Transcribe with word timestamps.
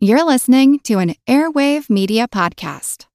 You're 0.00 0.24
listening 0.24 0.78
to 0.84 1.00
an 1.00 1.16
Airwave 1.26 1.90
Media 1.90 2.28
Podcast. 2.28 3.06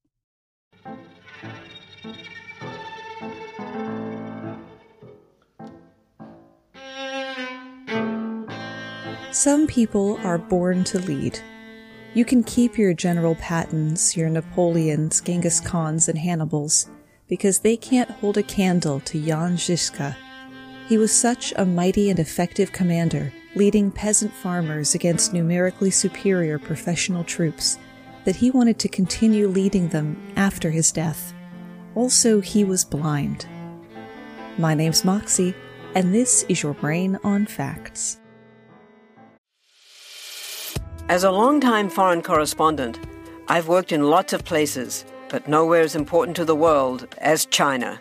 Some 9.32 9.66
people 9.66 10.18
are 10.22 10.36
born 10.36 10.84
to 10.84 10.98
lead. 10.98 11.40
You 12.12 12.26
can 12.26 12.44
keep 12.44 12.76
your 12.76 12.92
General 12.92 13.36
Pattons, 13.36 14.14
your 14.14 14.28
Napoleons, 14.28 15.22
Genghis 15.22 15.60
Khans, 15.60 16.10
and 16.10 16.18
Hannibals, 16.18 16.90
because 17.28 17.60
they 17.60 17.78
can't 17.78 18.10
hold 18.10 18.36
a 18.36 18.42
candle 18.42 19.00
to 19.06 19.18
Jan 19.18 19.56
Žižka. 19.56 20.14
He 20.90 20.98
was 20.98 21.12
such 21.12 21.54
a 21.56 21.64
mighty 21.64 22.10
and 22.10 22.18
effective 22.18 22.72
commander, 22.72 23.32
leading 23.54 23.90
peasant 23.90 24.32
farmers 24.32 24.94
against 24.94 25.32
numerically 25.32 25.90
superior 25.90 26.58
professional 26.58 27.24
troops, 27.24 27.78
that 28.24 28.36
he 28.36 28.50
wanted 28.50 28.78
to 28.78 28.88
continue 28.88 29.46
leading 29.46 29.88
them 29.88 30.20
after 30.36 30.70
his 30.70 30.90
death. 30.90 31.32
Also, 31.94 32.40
he 32.40 32.64
was 32.64 32.84
blind. 32.84 33.46
My 34.58 34.74
name's 34.74 35.04
Moxie, 35.04 35.54
and 35.94 36.14
this 36.14 36.44
is 36.48 36.62
your 36.62 36.74
Brain 36.74 37.18
on 37.22 37.46
Facts. 37.46 38.18
As 41.08 41.22
a 41.22 41.30
long-time 41.30 41.90
foreign 41.90 42.22
correspondent, 42.22 42.98
I've 43.46 43.68
worked 43.68 43.92
in 43.92 44.08
lots 44.08 44.32
of 44.32 44.44
places, 44.44 45.04
but 45.28 45.46
nowhere 45.46 45.82
as 45.82 45.94
important 45.94 46.36
to 46.36 46.44
the 46.44 46.56
world 46.56 47.06
as 47.18 47.46
China. 47.46 48.00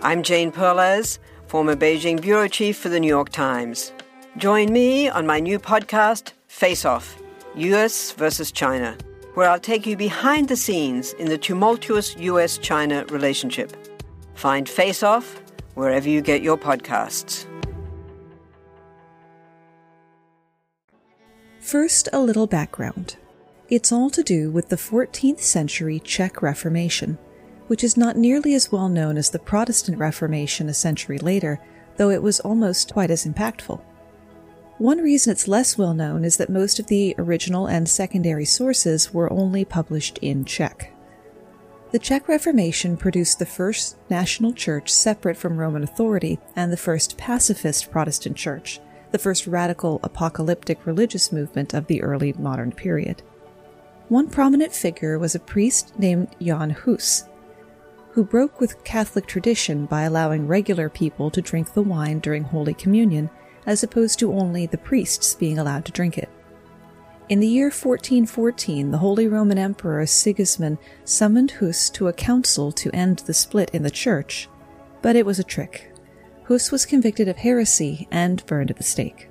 I'm 0.00 0.22
Jane 0.22 0.52
Perlez, 0.52 1.18
former 1.46 1.74
Beijing 1.74 2.20
bureau 2.20 2.46
chief 2.46 2.76
for 2.76 2.88
the 2.88 3.00
New 3.00 3.08
York 3.08 3.30
Times. 3.30 3.92
Join 4.36 4.70
me 4.70 5.08
on 5.08 5.26
my 5.26 5.40
new 5.40 5.58
podcast, 5.58 6.32
Face 6.46 6.84
Off 6.84 7.16
US 7.54 8.12
versus 8.12 8.52
China, 8.52 8.94
where 9.32 9.48
I'll 9.48 9.58
take 9.58 9.86
you 9.86 9.96
behind 9.96 10.48
the 10.48 10.56
scenes 10.56 11.14
in 11.14 11.30
the 11.30 11.38
tumultuous 11.38 12.14
US 12.18 12.58
China 12.58 13.06
relationship. 13.06 13.72
Find 14.34 14.68
Face 14.68 15.02
Off 15.02 15.40
wherever 15.72 16.06
you 16.06 16.20
get 16.20 16.42
your 16.42 16.58
podcasts. 16.58 17.46
First, 21.58 22.10
a 22.12 22.20
little 22.20 22.46
background. 22.46 23.16
It's 23.70 23.90
all 23.90 24.10
to 24.10 24.22
do 24.22 24.50
with 24.50 24.68
the 24.68 24.76
14th 24.76 25.40
century 25.40 25.98
Czech 26.00 26.42
Reformation, 26.42 27.16
which 27.68 27.82
is 27.82 27.96
not 27.96 28.18
nearly 28.18 28.52
as 28.52 28.70
well 28.70 28.90
known 28.90 29.16
as 29.16 29.30
the 29.30 29.38
Protestant 29.38 29.96
Reformation 29.96 30.68
a 30.68 30.74
century 30.74 31.16
later, 31.16 31.58
though 31.96 32.10
it 32.10 32.22
was 32.22 32.38
almost 32.40 32.92
quite 32.92 33.10
as 33.10 33.24
impactful. 33.24 33.80
One 34.78 34.98
reason 34.98 35.32
it's 35.32 35.48
less 35.48 35.78
well 35.78 35.94
known 35.94 36.22
is 36.22 36.36
that 36.36 36.50
most 36.50 36.78
of 36.78 36.88
the 36.88 37.14
original 37.16 37.66
and 37.66 37.88
secondary 37.88 38.44
sources 38.44 39.14
were 39.14 39.32
only 39.32 39.64
published 39.64 40.18
in 40.20 40.44
Czech. 40.44 40.92
The 41.92 41.98
Czech 41.98 42.28
Reformation 42.28 42.98
produced 42.98 43.38
the 43.38 43.46
first 43.46 43.96
national 44.10 44.52
church 44.52 44.92
separate 44.92 45.38
from 45.38 45.56
Roman 45.56 45.82
authority 45.82 46.38
and 46.54 46.70
the 46.70 46.76
first 46.76 47.16
pacifist 47.16 47.90
Protestant 47.90 48.36
church, 48.36 48.78
the 49.12 49.18
first 49.18 49.46
radical 49.46 49.98
apocalyptic 50.02 50.84
religious 50.84 51.32
movement 51.32 51.72
of 51.72 51.86
the 51.86 52.02
early 52.02 52.34
modern 52.34 52.70
period. 52.70 53.22
One 54.10 54.28
prominent 54.28 54.74
figure 54.74 55.18
was 55.18 55.34
a 55.34 55.40
priest 55.40 55.98
named 55.98 56.36
Jan 56.38 56.70
Hus, 56.70 57.24
who 58.10 58.24
broke 58.24 58.60
with 58.60 58.84
Catholic 58.84 59.26
tradition 59.26 59.86
by 59.86 60.02
allowing 60.02 60.46
regular 60.46 60.90
people 60.90 61.30
to 61.30 61.40
drink 61.40 61.72
the 61.72 61.82
wine 61.82 62.18
during 62.18 62.44
Holy 62.44 62.74
Communion, 62.74 63.30
as 63.66 63.82
opposed 63.82 64.18
to 64.18 64.32
only 64.32 64.66
the 64.66 64.78
priests 64.78 65.34
being 65.34 65.58
allowed 65.58 65.84
to 65.84 65.92
drink 65.92 66.16
it. 66.16 66.30
In 67.28 67.40
the 67.40 67.48
year 67.48 67.66
1414, 67.66 68.92
the 68.92 68.98
Holy 68.98 69.26
Roman 69.26 69.58
Emperor 69.58 70.06
Sigismund 70.06 70.78
summoned 71.04 71.50
Hus 71.52 71.90
to 71.90 72.06
a 72.06 72.12
council 72.12 72.70
to 72.72 72.94
end 72.94 73.18
the 73.20 73.34
split 73.34 73.70
in 73.70 73.82
the 73.82 73.90
church, 73.90 74.48
but 75.02 75.16
it 75.16 75.26
was 75.26 75.40
a 75.40 75.44
trick. 75.44 75.92
Hus 76.44 76.70
was 76.70 76.86
convicted 76.86 77.26
of 77.26 77.38
heresy 77.38 78.06
and 78.12 78.46
burned 78.46 78.70
at 78.70 78.76
the 78.76 78.84
stake. 78.84 79.28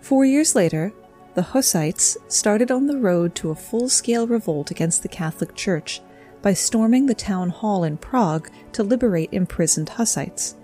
Four 0.00 0.24
years 0.24 0.54
later, 0.54 0.92
the 1.34 1.42
Hussites 1.42 2.16
started 2.28 2.70
on 2.70 2.86
the 2.86 2.98
road 2.98 3.34
to 3.36 3.50
a 3.50 3.56
full 3.56 3.88
scale 3.88 4.28
revolt 4.28 4.70
against 4.70 5.02
the 5.02 5.08
Catholic 5.08 5.56
Church 5.56 6.00
by 6.40 6.52
storming 6.52 7.06
the 7.06 7.14
town 7.14 7.50
hall 7.50 7.82
in 7.82 7.96
Prague 7.96 8.48
to 8.72 8.84
liberate 8.84 9.30
imprisoned 9.32 9.88
Hussites. 9.88 10.54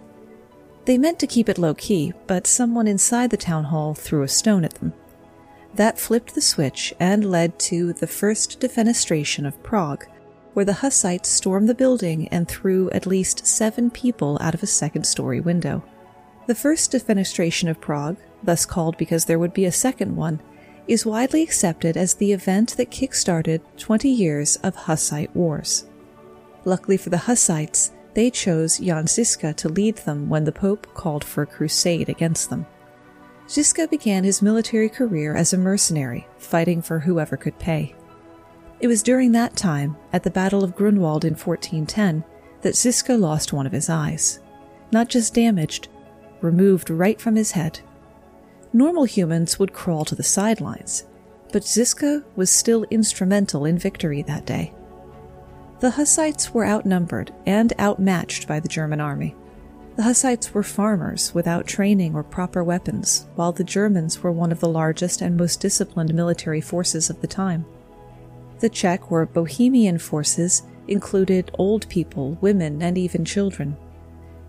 They 0.84 0.98
meant 0.98 1.18
to 1.20 1.26
keep 1.26 1.48
it 1.48 1.58
low 1.58 1.74
key, 1.74 2.12
but 2.26 2.46
someone 2.46 2.86
inside 2.86 3.30
the 3.30 3.36
town 3.36 3.64
hall 3.64 3.94
threw 3.94 4.22
a 4.22 4.28
stone 4.28 4.64
at 4.64 4.74
them. 4.74 4.92
That 5.74 5.98
flipped 5.98 6.34
the 6.34 6.40
switch 6.40 6.94
and 7.00 7.30
led 7.30 7.58
to 7.60 7.92
the 7.94 8.06
first 8.06 8.60
defenestration 8.60 9.46
of 9.46 9.62
Prague, 9.62 10.04
where 10.52 10.64
the 10.64 10.74
Hussites 10.74 11.28
stormed 11.28 11.68
the 11.68 11.74
building 11.74 12.28
and 12.28 12.46
threw 12.46 12.90
at 12.90 13.06
least 13.06 13.46
seven 13.46 13.90
people 13.90 14.38
out 14.40 14.54
of 14.54 14.62
a 14.62 14.68
second 14.68 15.04
story 15.04 15.40
window. 15.40 15.82
The 16.46 16.54
first 16.54 16.92
defenestration 16.92 17.68
of 17.70 17.80
Prague, 17.80 18.18
thus 18.42 18.66
called 18.66 18.96
because 18.98 19.24
there 19.24 19.38
would 19.38 19.54
be 19.54 19.64
a 19.64 19.72
second 19.72 20.14
one, 20.14 20.40
is 20.86 21.06
widely 21.06 21.42
accepted 21.42 21.96
as 21.96 22.14
the 22.14 22.32
event 22.32 22.76
that 22.76 22.90
kick-started 22.90 23.62
20 23.78 24.08
years 24.08 24.56
of 24.56 24.76
Hussite 24.76 25.34
wars. 25.34 25.86
Luckily 26.66 26.98
for 26.98 27.10
the 27.10 27.18
Hussites, 27.18 27.90
they 28.14 28.30
chose 28.30 28.78
Jan 28.78 29.06
Žižka 29.06 29.56
to 29.56 29.68
lead 29.68 29.96
them 29.98 30.28
when 30.28 30.44
the 30.44 30.52
Pope 30.52 30.86
called 30.94 31.24
for 31.24 31.42
a 31.42 31.46
crusade 31.46 32.08
against 32.08 32.50
them. 32.50 32.66
Žižka 33.48 33.90
began 33.90 34.24
his 34.24 34.42
military 34.42 34.88
career 34.88 35.36
as 35.36 35.52
a 35.52 35.58
mercenary, 35.58 36.26
fighting 36.38 36.80
for 36.80 37.00
whoever 37.00 37.36
could 37.36 37.58
pay. 37.58 37.94
It 38.80 38.86
was 38.86 39.02
during 39.02 39.32
that 39.32 39.56
time, 39.56 39.96
at 40.12 40.22
the 40.22 40.30
Battle 40.30 40.64
of 40.64 40.74
Grunwald 40.74 41.24
in 41.24 41.34
1410, 41.34 42.24
that 42.62 42.74
Žižka 42.74 43.18
lost 43.18 43.52
one 43.52 43.66
of 43.66 43.72
his 43.72 43.88
eyes. 43.88 44.40
Not 44.90 45.08
just 45.08 45.34
damaged, 45.34 45.88
removed 46.40 46.90
right 46.90 47.20
from 47.20 47.36
his 47.36 47.52
head. 47.52 47.80
Normal 48.72 49.04
humans 49.04 49.58
would 49.58 49.72
crawl 49.72 50.04
to 50.04 50.14
the 50.14 50.22
sidelines, 50.22 51.04
but 51.52 51.62
Žižka 51.62 52.24
was 52.34 52.50
still 52.50 52.84
instrumental 52.90 53.64
in 53.64 53.78
victory 53.78 54.22
that 54.22 54.44
day. 54.44 54.73
The 55.80 55.90
Hussites 55.90 56.54
were 56.54 56.66
outnumbered 56.66 57.32
and 57.46 57.72
outmatched 57.78 58.46
by 58.46 58.60
the 58.60 58.68
German 58.68 59.00
army. 59.00 59.34
The 59.96 60.02
Hussites 60.02 60.54
were 60.54 60.62
farmers 60.62 61.34
without 61.34 61.66
training 61.66 62.14
or 62.14 62.22
proper 62.22 62.64
weapons, 62.64 63.26
while 63.34 63.52
the 63.52 63.64
Germans 63.64 64.22
were 64.22 64.32
one 64.32 64.50
of 64.50 64.60
the 64.60 64.68
largest 64.68 65.20
and 65.20 65.36
most 65.36 65.60
disciplined 65.60 66.14
military 66.14 66.60
forces 66.60 67.10
of 67.10 67.20
the 67.20 67.26
time. 67.26 67.64
The 68.60 68.68
Czech 68.68 69.12
or 69.12 69.26
Bohemian 69.26 69.98
forces 69.98 70.62
included 70.88 71.50
old 71.58 71.88
people, 71.88 72.38
women, 72.40 72.82
and 72.82 72.96
even 72.96 73.24
children. 73.24 73.76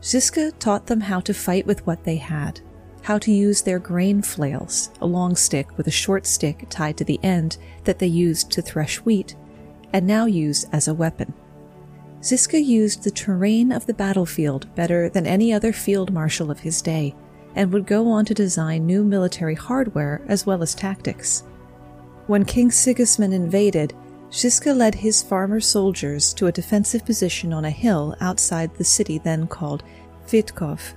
Žižka 0.02 0.58
taught 0.60 0.88
them 0.88 1.02
how 1.02 1.20
to 1.22 1.34
fight 1.34 1.66
with 1.66 1.86
what 1.86 2.04
they 2.04 2.18
had, 2.18 2.62
how 3.02 3.18
to 3.20 3.32
use 3.32 3.62
their 3.62 3.80
grain 3.80 4.22
flails, 4.22 4.90
a 5.02 5.06
long 5.06 5.36
stick 5.36 5.78
with 5.78 5.88
a 5.88 5.92
short 5.92 6.26
stick 6.26 6.66
tied 6.70 6.98
to 6.98 7.04
the 7.04 7.20
end 7.24 7.58
that 7.84 8.00
they 8.00 8.08
used 8.08 8.52
to 8.52 8.62
thresh 8.62 8.98
wheat, 8.98 9.36
and 9.96 10.06
now 10.06 10.26
used 10.26 10.68
as 10.74 10.90
a 10.90 10.94
weapon. 10.94 11.34
Žižka 12.20 12.62
used 12.62 13.04
the 13.04 13.12
terrain 13.12 13.72
of 13.72 13.86
the 13.86 13.94
battlefield 13.94 14.68
better 14.76 15.08
than 15.08 15.26
any 15.26 15.54
other 15.54 15.72
field 15.72 16.12
marshal 16.12 16.52
of 16.52 16.60
his 16.60 16.82
day, 16.82 17.16
and 17.56 17.72
would 17.72 17.88
go 17.88 18.10
on 18.10 18.26
to 18.26 18.34
design 18.34 18.86
new 18.86 19.06
military 19.06 19.56
hardware 19.56 20.22
as 20.28 20.46
well 20.46 20.62
as 20.62 20.76
tactics. 20.76 21.46
When 22.28 22.44
King 22.44 22.72
Sigismund 22.72 23.34
invaded, 23.34 23.94
Žižka 24.32 24.76
led 24.76 24.96
his 24.96 25.24
farmer 25.24 25.62
soldiers 25.62 26.34
to 26.34 26.48
a 26.48 26.52
defensive 26.52 27.06
position 27.06 27.54
on 27.54 27.64
a 27.64 27.70
hill 27.70 28.18
outside 28.20 28.76
the 28.76 28.84
city 28.84 29.18
then 29.18 29.48
called 29.48 29.86
Vítkov. 30.28 30.94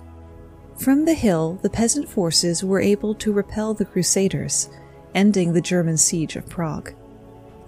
From 0.77 1.05
the 1.05 1.15
hill, 1.15 1.61
the 1.63 1.71
peasant 1.71 2.09
forces 2.09 2.65
were 2.65 2.81
able 2.81 3.15
to 3.15 3.33
repel 3.33 3.75
the 3.75 3.85
Crusaders, 3.85 4.71
ending 5.15 5.53
the 5.53 5.61
German 5.61 5.97
siege 5.97 6.35
of 6.35 6.49
Prague. 6.49 6.95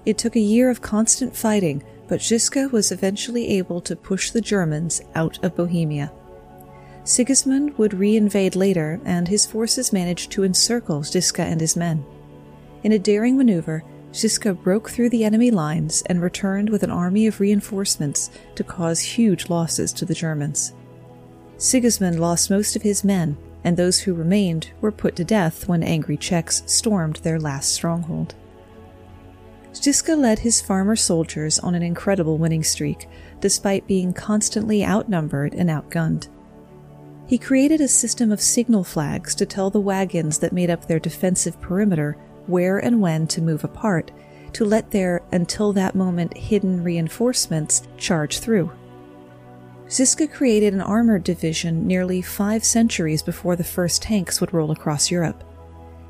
It 0.06 0.19
took 0.19 0.37
a 0.37 0.41
year 0.41 0.70
of 0.70 0.81
constant 0.81 1.37
fighting, 1.37 1.82
but 2.08 2.20
Žižka 2.20 2.73
was 2.73 2.91
eventually 2.91 3.49
able 3.58 3.81
to 3.82 3.94
push 3.94 4.31
the 4.31 4.41
Germans 4.41 5.02
out 5.14 5.38
of 5.44 5.55
Bohemia. 5.55 6.12
Sigismund 7.05 7.76
would 7.79 7.93
reinvade 7.93 8.56
later, 8.56 9.00
and 9.05 9.29
his 9.29 9.47
forces 9.47 9.93
managed 9.93 10.31
to 10.32 10.44
encircle 10.44 11.00
Žižka 11.00 11.41
and 11.41 11.61
his 11.61 11.76
men. 11.76 12.05
In 12.82 12.93
a 12.93 12.99
daring 12.99 13.37
maneuver, 13.37 13.82
Žižka 14.12 14.62
broke 14.62 14.91
through 14.91 15.11
the 15.11 15.25
enemy 15.25 15.50
lines 15.50 16.03
and 16.06 16.20
returned 16.20 16.70
with 16.70 16.82
an 16.82 16.91
army 16.91 17.26
of 17.26 17.38
reinforcements 17.38 18.31
to 18.56 18.64
cause 18.64 19.00
huge 19.00 19.49
losses 19.49 19.93
to 19.93 20.05
the 20.05 20.14
Germans. 20.14 20.73
Sigismund 21.58 22.19
lost 22.19 22.50
most 22.50 22.75
of 22.75 22.82
his 22.82 23.05
men, 23.05 23.37
and 23.62 23.76
those 23.76 24.00
who 24.00 24.14
remained 24.14 24.70
were 24.81 24.91
put 24.91 25.14
to 25.17 25.25
death 25.25 25.69
when 25.69 25.82
angry 25.82 26.17
Czechs 26.17 26.62
stormed 26.67 27.17
their 27.17 27.38
last 27.38 27.73
stronghold. 27.73 28.35
Žižka 29.72 30.19
led 30.19 30.40
his 30.40 30.61
farmer 30.61 30.96
soldiers 30.96 31.58
on 31.58 31.75
an 31.75 31.82
incredible 31.82 32.38
winning 32.38 32.64
streak, 32.64 33.08
despite 33.40 33.87
being 33.87 34.12
constantly 34.12 34.84
outnumbered 34.84 35.55
and 35.55 35.70
outgunned. 35.70 36.28
He 37.26 37.38
created 37.38 37.81
a 37.81 37.88
system 37.88 38.32
of 38.32 38.40
signal 38.40 38.82
flags 38.82 39.34
to 39.37 39.46
tell 39.46 39.70
the 39.70 39.81
wagons 39.81 40.38
that 40.38 40.52
made 40.52 40.69
up 40.70 40.87
their 40.87 40.99
defensive 40.99 41.61
perimeter 41.61 42.17
where 42.46 42.78
and 42.78 43.00
when 43.00 43.26
to 43.28 43.40
move 43.40 43.62
apart, 43.62 44.11
to 44.55 44.64
let 44.64 44.90
their, 44.90 45.22
until 45.31 45.72
that 45.72 45.94
moment, 45.94 46.37
hidden 46.37 46.82
reinforcements 46.82 47.82
charge 47.96 48.40
through. 48.40 48.72
Ziska 49.88 50.26
created 50.26 50.75
an 50.75 50.81
armored 50.81 51.25
division 51.25 51.87
nearly 51.87 52.22
five 52.22 52.64
centuries 52.64 53.22
before 53.22 53.56
the 53.56 53.64
first 53.64 54.02
tanks 54.02 54.40
would 54.40 54.52
roll 54.52 54.70
across 54.70 55.11
Europe. 55.11 55.44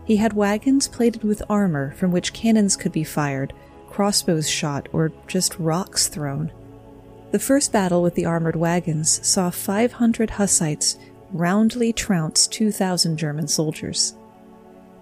He 0.04 0.16
had 0.16 0.32
wagons 0.32 0.88
plated 0.88 1.22
with 1.22 1.42
armor 1.48 1.92
from 1.92 2.10
which 2.10 2.32
cannons 2.32 2.76
could 2.76 2.92
be 2.92 3.04
fired, 3.04 3.52
crossbows 3.88 4.48
shot, 4.48 4.88
or 4.92 5.12
just 5.26 5.58
rocks 5.58 6.08
thrown. 6.08 6.50
The 7.30 7.38
first 7.38 7.72
battle 7.72 8.02
with 8.02 8.14
the 8.14 8.24
armored 8.24 8.56
wagons 8.56 9.24
saw 9.26 9.50
500 9.50 10.30
Hussites 10.30 10.98
roundly 11.32 11.92
trounce 11.92 12.46
2,000 12.48 13.16
German 13.16 13.46
soldiers. 13.46 14.14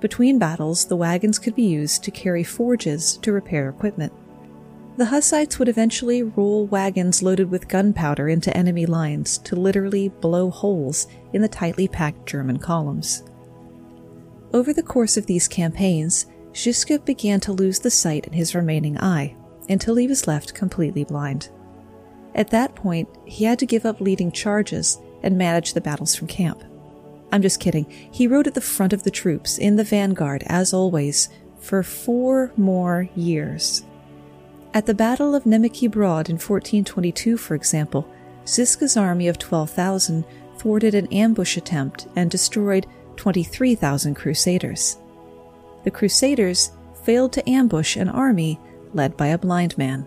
Between 0.00 0.38
battles, 0.38 0.84
the 0.84 0.96
wagons 0.96 1.38
could 1.38 1.54
be 1.54 1.62
used 1.62 2.04
to 2.04 2.10
carry 2.10 2.44
forges 2.44 3.16
to 3.18 3.32
repair 3.32 3.68
equipment. 3.68 4.12
The 4.98 5.06
Hussites 5.06 5.58
would 5.58 5.68
eventually 5.68 6.22
roll 6.22 6.66
wagons 6.66 7.22
loaded 7.22 7.50
with 7.50 7.68
gunpowder 7.68 8.28
into 8.28 8.56
enemy 8.56 8.84
lines 8.84 9.38
to 9.38 9.56
literally 9.56 10.08
blow 10.08 10.50
holes 10.50 11.06
in 11.32 11.40
the 11.40 11.48
tightly 11.48 11.88
packed 11.88 12.26
German 12.26 12.58
columns. 12.58 13.22
Over 14.52 14.72
the 14.72 14.82
course 14.82 15.16
of 15.16 15.26
these 15.26 15.46
campaigns, 15.46 16.26
Ziska 16.56 17.00
began 17.00 17.40
to 17.40 17.52
lose 17.52 17.78
the 17.78 17.90
sight 17.90 18.26
in 18.26 18.32
his 18.32 18.54
remaining 18.54 18.98
eye 18.98 19.36
until 19.68 19.96
he 19.96 20.06
was 20.06 20.26
left 20.26 20.54
completely 20.54 21.04
blind. 21.04 21.50
At 22.34 22.50
that 22.50 22.74
point, 22.74 23.08
he 23.26 23.44
had 23.44 23.58
to 23.58 23.66
give 23.66 23.84
up 23.84 24.00
leading 24.00 24.32
charges 24.32 24.98
and 25.22 25.36
manage 25.36 25.74
the 25.74 25.80
battles 25.80 26.14
from 26.14 26.28
camp. 26.28 26.62
I'm 27.30 27.42
just 27.42 27.60
kidding. 27.60 27.86
He 28.10 28.26
rode 28.26 28.46
at 28.46 28.54
the 28.54 28.60
front 28.60 28.92
of 28.92 29.02
the 29.02 29.10
troops, 29.10 29.58
in 29.58 29.76
the 29.76 29.84
vanguard, 29.84 30.42
as 30.46 30.72
always, 30.72 31.28
for 31.58 31.82
four 31.82 32.52
more 32.56 33.08
years. 33.14 33.84
At 34.72 34.86
the 34.86 34.94
Battle 34.94 35.34
of 35.34 35.44
Německý 35.44 35.90
Brod 35.90 36.30
in 36.30 36.36
1422, 36.36 37.36
for 37.36 37.54
example, 37.54 38.08
Ziska's 38.46 38.96
army 38.96 39.28
of 39.28 39.38
12,000 39.38 40.24
thwarted 40.56 40.94
an 40.94 41.06
ambush 41.12 41.56
attempt 41.56 42.06
and 42.16 42.30
destroyed 42.30 42.86
23,000 43.18 44.14
crusaders. 44.14 44.96
The 45.84 45.90
crusaders 45.90 46.70
failed 47.04 47.32
to 47.34 47.48
ambush 47.48 47.96
an 47.96 48.08
army 48.08 48.58
led 48.94 49.16
by 49.16 49.28
a 49.28 49.38
blind 49.38 49.76
man. 49.76 50.06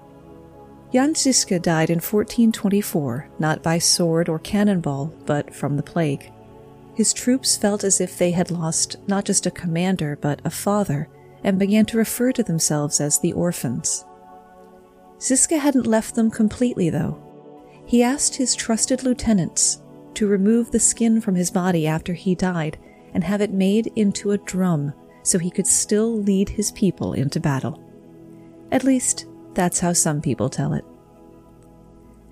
Jan 0.92 1.16
Ziska 1.16 1.60
died 1.60 1.90
in 1.90 1.98
1424, 1.98 3.30
not 3.40 3.64
by 3.64 3.78
sword 3.78 4.28
or 4.28 4.40
cannonball, 4.40 5.14
but 5.26 5.54
from 5.54 5.78
the 5.78 5.84
plague. 5.84 6.32
His 6.96 7.14
troops 7.14 7.56
felt 7.56 7.84
as 7.84 8.02
if 8.02 8.18
they 8.18 8.32
had 8.32 8.52
lost 8.52 8.98
not 9.08 9.26
just 9.26 9.46
a 9.46 9.52
commander, 9.52 10.18
but 10.20 10.42
a 10.44 10.50
father, 10.50 11.08
and 11.44 11.58
began 11.58 11.86
to 11.88 11.98
refer 11.98 12.32
to 12.34 12.44
themselves 12.44 13.00
as 13.00 13.20
the 13.20 13.34
orphans. 13.34 14.04
Ziska 15.22 15.58
hadn't 15.58 15.88
left 15.88 16.16
them 16.16 16.30
completely, 16.30 16.90
though. 16.90 17.22
He 17.86 18.04
asked 18.04 18.36
his 18.36 18.56
trusted 18.56 19.04
lieutenants 19.04 19.82
to 20.16 20.28
remove 20.28 20.72
the 20.72 20.80
skin 20.80 21.22
from 21.22 21.36
his 21.36 21.52
body 21.52 21.88
after 21.88 22.14
he 22.14 22.36
died 22.36 22.78
and 23.14 23.24
have 23.24 23.42
it 23.42 23.52
made 23.52 23.92
into 23.96 24.32
a 24.32 24.38
drum 24.38 24.94
so 25.24 25.38
he 25.38 25.52
could 25.52 25.68
still 25.68 26.22
lead 26.22 26.50
his 26.50 26.72
people 26.72 27.14
into 27.14 27.40
battle. 27.40 27.84
At 28.72 28.84
least, 28.84 29.26
that's 29.54 29.80
how 29.80 29.94
some 29.94 30.22
people 30.22 30.50
tell 30.50 30.74
it. 30.74 30.86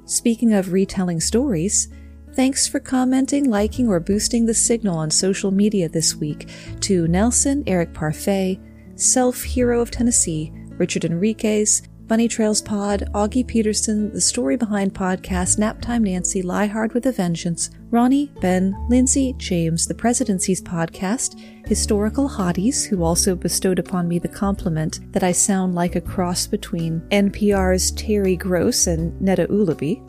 Speaking 0.05 0.53
of 0.53 0.73
retelling 0.73 1.19
stories, 1.19 1.89
thanks 2.33 2.67
for 2.67 2.79
commenting, 2.79 3.49
liking, 3.49 3.87
or 3.87 3.99
boosting 3.99 4.45
the 4.45 4.53
signal 4.53 4.97
on 4.97 5.11
social 5.11 5.51
media 5.51 5.87
this 5.87 6.15
week 6.15 6.49
to 6.81 7.07
Nelson, 7.07 7.63
Eric 7.67 7.93
Parfait, 7.93 8.59
Self 8.95 9.43
Hero 9.43 9.81
of 9.81 9.91
Tennessee, 9.91 10.51
Richard 10.79 11.05
Enriquez, 11.05 11.83
Bunny 12.09 12.27
Trails 12.27 12.59
Pod, 12.59 13.07
Augie 13.13 13.45
Peterson, 13.45 14.11
The 14.11 14.19
Story 14.19 14.57
Behind 14.57 14.91
Podcast, 14.91 15.59
Naptime 15.59 16.05
Nancy, 16.05 16.41
Lie 16.41 16.65
Hard 16.65 16.95
with 16.95 17.05
a 17.05 17.11
Vengeance, 17.11 17.69
Ronnie, 17.91 18.31
Ben, 18.41 18.75
Lindsay, 18.89 19.35
James, 19.37 19.85
The 19.85 19.93
Presidency's 19.93 20.59
Podcast, 20.59 21.39
Historical 21.67 22.27
Hotties, 22.27 22.83
who 22.83 23.03
also 23.03 23.35
bestowed 23.35 23.77
upon 23.77 24.07
me 24.07 24.17
the 24.17 24.27
compliment 24.27 25.01
that 25.13 25.21
I 25.21 25.31
sound 25.31 25.75
like 25.75 25.95
a 25.95 26.01
cross 26.01 26.47
between 26.47 27.01
NPR's 27.11 27.91
Terry 27.91 28.35
Gross 28.35 28.87
and 28.87 29.13
Neda 29.21 29.45
Ulaby. 29.45 30.03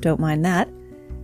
Don't 0.00 0.18
mind 0.18 0.44
that. 0.44 0.68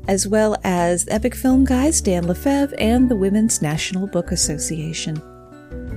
As 0.06 0.28
well 0.28 0.56
as 0.62 1.04
Epic 1.08 1.34
Film 1.34 1.64
Guys, 1.64 2.00
Dan 2.00 2.28
Lefebvre, 2.28 2.76
and 2.78 3.08
the 3.08 3.16
Women's 3.16 3.60
National 3.60 4.06
Book 4.06 4.30
Association. 4.30 5.20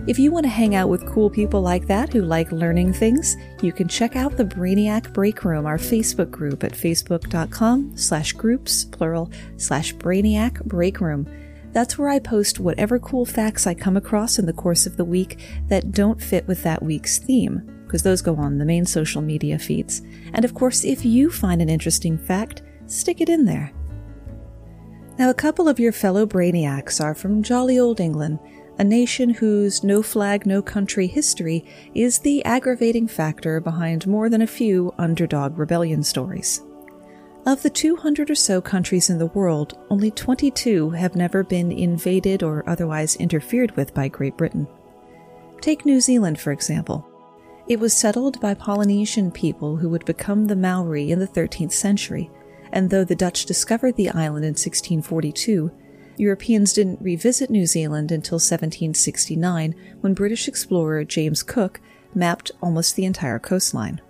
If 0.07 0.19
you 0.19 0.31
want 0.31 0.43
to 0.45 0.49
hang 0.49 0.75
out 0.75 0.89
with 0.89 1.07
cool 1.07 1.31
people 1.31 1.61
like 1.61 1.87
that 1.87 2.13
who 2.13 2.21
like 2.21 2.51
learning 2.51 2.93
things, 2.93 3.35
you 3.63 3.71
can 3.71 3.87
check 3.87 4.15
out 4.15 4.37
the 4.37 4.45
Brainiac 4.45 5.11
Break 5.13 5.43
Room, 5.43 5.65
our 5.65 5.79
Facebook 5.79 6.29
group 6.29 6.63
at 6.63 6.73
facebook.com 6.73 7.97
slash 7.97 8.33
groups, 8.33 8.85
plural, 8.85 9.31
slash 9.57 9.95
Brainiac 9.95 10.63
Break 10.65 11.01
Room. 11.01 11.27
That's 11.71 11.97
where 11.97 12.09
I 12.09 12.19
post 12.19 12.59
whatever 12.59 12.99
cool 12.99 13.25
facts 13.25 13.65
I 13.65 13.73
come 13.73 13.97
across 13.97 14.37
in 14.37 14.45
the 14.45 14.53
course 14.53 14.85
of 14.85 14.95
the 14.95 15.03
week 15.03 15.39
that 15.69 15.91
don't 15.91 16.21
fit 16.21 16.47
with 16.47 16.61
that 16.61 16.83
week's 16.83 17.17
theme, 17.17 17.63
because 17.83 18.03
those 18.03 18.21
go 18.21 18.35
on 18.35 18.59
the 18.59 18.65
main 18.65 18.85
social 18.85 19.23
media 19.23 19.57
feeds. 19.57 20.03
And 20.33 20.45
of 20.45 20.53
course, 20.53 20.85
if 20.85 21.03
you 21.03 21.31
find 21.31 21.63
an 21.63 21.69
interesting 21.69 22.17
fact, 22.17 22.61
stick 22.85 23.21
it 23.21 23.27
in 23.27 23.45
there. 23.45 23.73
Now, 25.17 25.29
a 25.29 25.33
couple 25.33 25.67
of 25.67 25.79
your 25.79 25.91
fellow 25.91 26.25
Brainiacs 26.25 27.03
are 27.03 27.15
from 27.15 27.41
jolly 27.41 27.79
old 27.79 27.99
England 27.99 28.37
a 28.77 28.83
nation 28.83 29.29
whose 29.29 29.83
no 29.83 30.01
flag, 30.01 30.45
no 30.45 30.61
country 30.61 31.07
history 31.07 31.65
is 31.93 32.19
the 32.19 32.43
aggravating 32.43 33.07
factor 33.07 33.59
behind 33.59 34.05
more 34.05 34.29
than 34.29 34.41
a 34.41 34.47
few 34.47 34.93
underdog 34.97 35.57
rebellion 35.57 36.03
stories. 36.03 36.61
Of 37.45 37.61
the 37.61 37.69
200 37.69 38.31
or 38.31 38.35
so 38.35 38.59
countries 38.59 39.09
in 39.09 39.19
the 39.19 39.27
world, 39.27 39.77
only 39.89 40.11
22 40.11 40.89
have 40.89 41.15
never 41.15 41.43
been 41.43 41.71
invaded 41.71 42.41
or 42.41 42.67
otherwise 42.67 43.15
interfered 43.17 43.75
with 43.75 43.93
by 43.93 44.07
Great 44.07 44.35
Britain. 44.35 44.67
Take 45.61 45.85
New 45.85 46.01
Zealand, 46.01 46.39
for 46.39 46.51
example. 46.51 47.07
It 47.67 47.79
was 47.79 47.93
settled 47.93 48.39
by 48.41 48.55
Polynesian 48.55 49.31
people 49.31 49.77
who 49.77 49.89
would 49.89 50.05
become 50.05 50.45
the 50.45 50.55
Maori 50.55 51.11
in 51.11 51.19
the 51.19 51.27
13th 51.27 51.71
century, 51.71 52.29
and 52.71 52.89
though 52.89 53.03
the 53.03 53.15
Dutch 53.15 53.45
discovered 53.45 53.95
the 53.95 54.09
island 54.09 54.43
in 54.43 54.51
1642, 54.51 55.71
Europeans 56.17 56.73
didn't 56.73 57.01
revisit 57.01 57.49
New 57.49 57.65
Zealand 57.65 58.11
until 58.11 58.35
1769 58.35 59.75
when 60.01 60.13
British 60.13 60.47
explorer 60.47 61.03
James 61.03 61.43
Cook 61.43 61.81
mapped 62.13 62.51
almost 62.61 62.95
the 62.95 63.05
entire 63.05 63.39
coastline. 63.39 64.01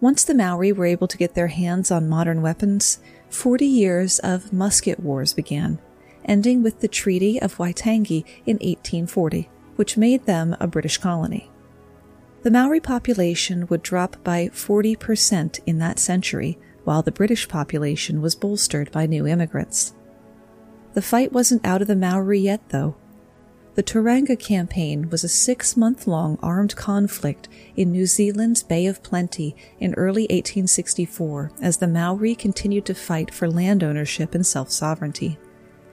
Once 0.00 0.24
the 0.24 0.34
Maori 0.34 0.72
were 0.72 0.86
able 0.86 1.08
to 1.08 1.16
get 1.16 1.34
their 1.34 1.46
hands 1.46 1.90
on 1.90 2.08
modern 2.08 2.42
weapons, 2.42 2.98
40 3.30 3.64
years 3.64 4.18
of 4.18 4.52
musket 4.52 5.00
wars 5.00 5.32
began, 5.32 5.78
ending 6.24 6.62
with 6.62 6.80
the 6.80 6.88
Treaty 6.88 7.40
of 7.40 7.56
Waitangi 7.56 8.24
in 8.44 8.56
1840, 8.56 9.48
which 9.76 9.96
made 9.96 10.26
them 10.26 10.56
a 10.60 10.66
British 10.66 10.98
colony. 10.98 11.50
The 12.42 12.50
Maori 12.50 12.80
population 12.80 13.66
would 13.68 13.82
drop 13.82 14.22
by 14.22 14.48
40% 14.48 15.60
in 15.64 15.78
that 15.78 15.98
century, 15.98 16.58
while 16.84 17.00
the 17.00 17.10
British 17.10 17.48
population 17.48 18.20
was 18.20 18.34
bolstered 18.34 18.92
by 18.92 19.06
new 19.06 19.26
immigrants. 19.26 19.94
The 20.94 21.02
fight 21.02 21.32
wasn't 21.32 21.66
out 21.66 21.82
of 21.82 21.88
the 21.88 21.96
Maori 21.96 22.38
yet, 22.38 22.68
though. 22.70 22.94
The 23.74 23.82
Tauranga 23.82 24.38
campaign 24.38 25.10
was 25.10 25.24
a 25.24 25.28
six 25.28 25.76
month 25.76 26.06
long 26.06 26.38
armed 26.40 26.76
conflict 26.76 27.48
in 27.74 27.90
New 27.90 28.06
Zealand's 28.06 28.62
Bay 28.62 28.86
of 28.86 29.02
Plenty 29.02 29.56
in 29.80 29.94
early 29.94 30.22
1864 30.22 31.50
as 31.60 31.78
the 31.78 31.88
Maori 31.88 32.36
continued 32.36 32.86
to 32.86 32.94
fight 32.94 33.34
for 33.34 33.50
land 33.50 33.82
ownership 33.82 34.32
and 34.32 34.46
self 34.46 34.70
sovereignty. 34.70 35.36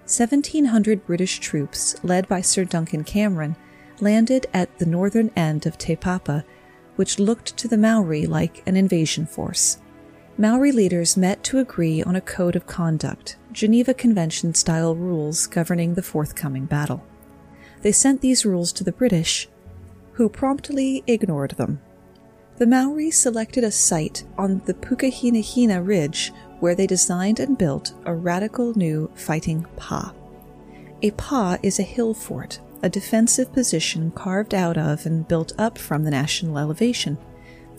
1,700 0.05 1.05
British 1.05 1.39
troops, 1.39 1.96
led 2.03 2.27
by 2.27 2.41
Sir 2.41 2.65
Duncan 2.65 3.03
Cameron, 3.03 3.55
landed 4.00 4.46
at 4.53 4.77
the 4.77 4.86
northern 4.86 5.31
end 5.36 5.65
of 5.65 5.77
Te 5.77 5.96
Papa, 5.96 6.46
which 6.96 7.17
looked 7.17 7.58
to 7.58 7.67
the 7.67 7.77
Maori 7.77 8.27
like 8.27 8.62
an 8.67 8.75
invasion 8.75 9.25
force. 9.25 9.79
Maori 10.38 10.72
leaders 10.72 11.17
met 11.17 11.43
to 11.46 11.60
agree 11.60 12.03
on 12.03 12.15
a 12.15 12.22
code 12.22 12.55
of 12.55 12.67
conduct, 12.67 13.38
Geneva 13.51 13.93
Convention 13.93 14.53
style 14.53 14.96
rules 14.96 15.48
governing 15.48 15.93
the 15.93 16.01
forthcoming 16.01 16.65
battle. 16.65 17.03
They 17.81 17.91
sent 17.91 18.22
these 18.22 18.46
rules 18.46 18.72
to 18.74 18.84
the 18.84 18.91
British, 18.91 19.50
who 20.13 20.29
promptly 20.29 21.03
ignored 21.08 21.51
them. 21.51 21.81
The 22.58 22.67
Maori 22.67 23.12
selected 23.12 23.63
a 23.63 23.72
site 23.72 24.24
on 24.38 24.62
the 24.65 24.74
Pukehinahina 24.74 25.86
Ridge 25.86 26.31
where 26.60 26.75
they 26.75 26.86
designed 26.86 27.39
and 27.39 27.58
built 27.58 27.93
a 28.05 28.13
radical 28.13 28.77
new 28.77 29.10
fighting 29.15 29.65
pa. 29.77 30.13
A 31.01 31.12
pa 31.12 31.58
is 31.63 31.79
a 31.79 31.84
hill 31.84 32.13
fort, 32.13 32.60
a 32.84 32.89
defensive 32.89 33.51
position 33.51 34.12
carved 34.12 34.53
out 34.53 34.77
of 34.77 35.05
and 35.05 35.27
built 35.27 35.53
up 35.58 35.77
from 35.77 36.03
the 36.03 36.12
national 36.12 36.58
elevation 36.58 37.17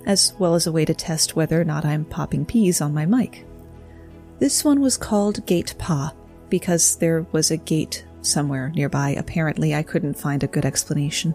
as 0.07 0.35
well 0.39 0.55
as 0.55 0.67
a 0.67 0.73
way 0.73 0.85
to 0.85 0.95
test 0.95 1.37
whether 1.37 1.61
or 1.61 1.65
not 1.65 1.85
I'm 1.85 2.05
popping 2.05 2.45
peas 2.45 2.81
on 2.81 2.95
my 2.95 3.07
mic. 3.07 3.47
This 4.43 4.65
one 4.65 4.81
was 4.81 4.97
called 4.97 5.47
Gate 5.47 5.73
Pa 5.79 6.13
because 6.49 6.97
there 6.97 7.25
was 7.31 7.53
a 7.53 7.57
gate 7.57 8.05
somewhere 8.23 8.73
nearby. 8.75 9.11
Apparently, 9.11 9.73
I 9.73 9.85
couldn't 9.85 10.19
find 10.19 10.43
a 10.43 10.49
good 10.49 10.65
explanation. 10.65 11.33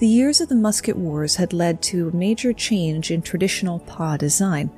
The 0.00 0.08
years 0.08 0.40
of 0.40 0.48
the 0.48 0.56
musket 0.56 0.96
wars 0.96 1.36
had 1.36 1.52
led 1.52 1.80
to 1.82 2.08
a 2.08 2.16
major 2.16 2.52
change 2.52 3.12
in 3.12 3.22
traditional 3.22 3.78
PA 3.78 4.16
design, 4.16 4.68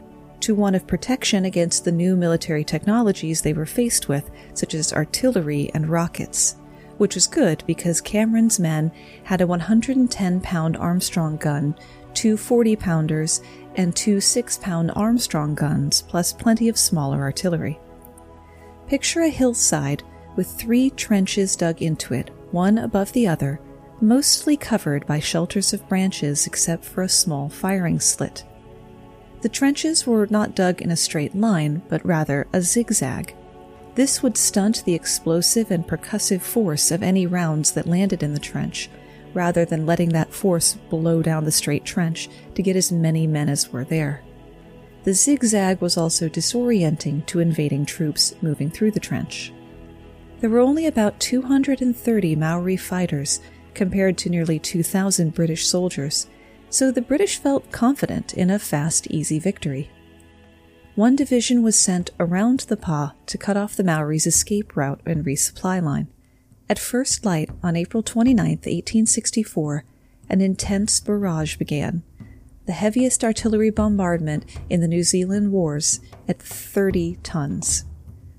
to 0.41 0.55
one 0.55 0.75
of 0.75 0.87
protection 0.87 1.47
against 1.47 1.87
the 1.87 1.93
new 1.93 2.15
military 2.15 2.63
technologies 2.63 3.41
they 3.41 3.55
were 3.55 3.65
faced 3.65 4.11
with, 4.11 4.31
such 4.53 4.75
as 4.75 4.93
artillery 4.93 5.71
and 5.73 5.89
rockets, 5.89 6.57
which 6.99 7.15
was 7.15 7.27
good 7.27 7.65
because 7.67 8.03
Cameron's 8.03 8.61
men 8.61 8.93
had 9.25 9.41
a 9.41 9.47
110 9.47 10.41
pound 10.43 10.77
Armstrong 10.77 11.39
gun, 11.39 11.75
two 12.13 12.37
40 12.37 12.77
pounders, 12.77 13.41
and 13.79 13.97
two 13.97 14.21
6 14.21 14.59
pound 14.59 14.91
Armstrong 14.95 15.55
guns, 15.55 16.03
plus 16.03 16.35
plenty 16.35 16.69
of 16.69 16.77
smaller 16.77 17.23
artillery. 17.23 17.81
Picture 18.87 19.23
a 19.23 19.31
hillside 19.31 20.03
with 20.37 20.49
three 20.49 20.91
trenches 20.91 21.57
dug 21.57 21.81
into 21.81 22.13
it, 22.13 22.31
one 22.51 22.77
above 22.77 23.13
the 23.13 23.27
other, 23.27 23.61
mostly 24.01 24.57
covered 24.57 25.07
by 25.07 25.19
shelters 25.19 25.73
of 25.73 25.89
branches 25.89 26.47
except 26.47 26.85
for 26.85 27.03
a 27.03 27.09
small 27.09 27.49
firing 27.49 28.01
slit. 28.01 28.45
The 29.41 29.49
trenches 29.49 30.07
were 30.07 30.27
not 30.31 30.57
dug 30.57 30.83
in 30.83 30.91
a 30.91 30.97
straight 30.97 31.35
line, 31.35 31.83
but 31.89 32.05
rather 32.05 32.49
a 32.53 32.61
zigzag. 32.61 33.35
This 33.95 34.23
would 34.23 34.37
stunt 34.37 34.85
the 34.85 34.95
explosive 34.95 35.71
and 35.71 35.87
percussive 35.87 36.41
force 36.41 36.91
of 36.91 37.03
any 37.03 37.27
rounds 37.27 37.73
that 37.73 37.87
landed 37.87 38.23
in 38.23 38.35
the 38.35 38.41
trench, 38.41 38.91
rather 39.35 39.65
than 39.65 39.87
letting 39.87 40.11
that 40.11 40.33
force 40.33 40.75
blow 40.91 41.23
down 41.23 41.45
the 41.45 41.53
straight 41.53 41.85
trench 41.85 42.29
to 42.55 42.63
get 42.63 42.77
as 42.77 42.93
many 42.93 43.27
men 43.27 43.49
as 43.49 43.73
were 43.73 43.85
there. 43.85 44.23
The 45.05 45.15
zigzag 45.15 45.81
was 45.81 45.97
also 45.97 46.29
disorienting 46.29 47.25
to 47.27 47.41
invading 47.41 47.87
troops 47.87 48.35
moving 48.43 48.71
through 48.71 48.91
the 48.91 49.01
trench. 49.01 49.53
There 50.41 50.51
were 50.51 50.59
only 50.59 50.87
about 50.87 51.19
230 51.21 52.37
Maori 52.37 52.77
fighters 52.77 53.41
compared 53.75 54.19
to 54.19 54.31
nearly 54.31 54.59
2,000 54.59 55.35
British 55.35 55.67
soldiers, 55.67 56.29
so 56.71 56.91
the 56.91 57.03
British 57.03 57.39
felt 57.39 57.73
confident 57.73 58.35
in 58.35 58.51
a 58.51 58.59
fast, 58.59 59.07
easy 59.09 59.39
victory. 59.39 59.91
One 60.95 61.17
division 61.17 61.63
was 61.63 61.77
sent 61.77 62.11
around 62.19 62.61
the 62.61 62.77
Pa 62.77 63.15
to 63.27 63.39
cut 63.39 63.57
off 63.57 63.77
the 63.77 63.85
Maoris' 63.85 64.27
escape 64.27 64.77
route 64.77 65.01
and 65.07 65.25
resupply 65.25 65.83
line. 65.83 66.09
At 66.71 66.79
first 66.79 67.25
light 67.25 67.49
on 67.63 67.77
April 67.77 68.03
29, 68.03 68.47
1864, 68.47 69.85
an 70.29 70.43
intense 70.43 71.01
barrage 71.01 71.57
began, 71.57 72.03
the 72.67 72.73
heaviest 72.73 73.25
artillery 73.25 73.71
bombardment 73.71 74.45
in 74.69 74.83
the 74.83 74.89
New 74.89 75.03
Zealand 75.03 75.51
wars 75.51 76.01
at 76.29 76.43
30 76.43 77.17
tons. 77.23 77.87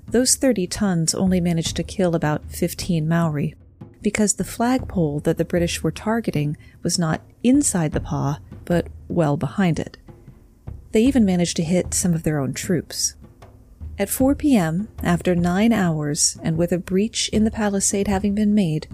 Those 0.07 0.35
30 0.35 0.67
tons 0.67 1.15
only 1.15 1.41
managed 1.41 1.75
to 1.77 1.83
kill 1.83 2.13
about 2.13 2.51
15 2.51 3.07
Maori, 3.07 3.55
because 4.03 4.35
the 4.35 4.43
flagpole 4.43 5.21
that 5.21 5.37
the 5.37 5.45
British 5.45 5.81
were 5.81 5.91
targeting 5.91 6.55
was 6.83 6.99
not 6.99 7.21
inside 7.43 7.93
the 7.93 7.99
Pa, 7.99 8.39
but 8.63 8.87
well 9.07 9.37
behind 9.37 9.79
it. 9.79 9.97
They 10.91 11.01
even 11.01 11.25
managed 11.25 11.57
to 11.57 11.63
hit 11.63 11.95
some 11.95 12.13
of 12.13 12.21
their 12.21 12.39
own 12.39 12.53
troops. 12.53 13.15
At 13.99 14.07
4 14.07 14.33
p.m., 14.33 14.87
after 15.03 15.35
nine 15.35 15.73
hours, 15.73 16.37
and 16.41 16.55
with 16.55 16.71
a 16.71 16.77
breach 16.77 17.27
in 17.33 17.43
the 17.43 17.51
palisade 17.51 18.07
having 18.07 18.33
been 18.33 18.53
made, 18.53 18.87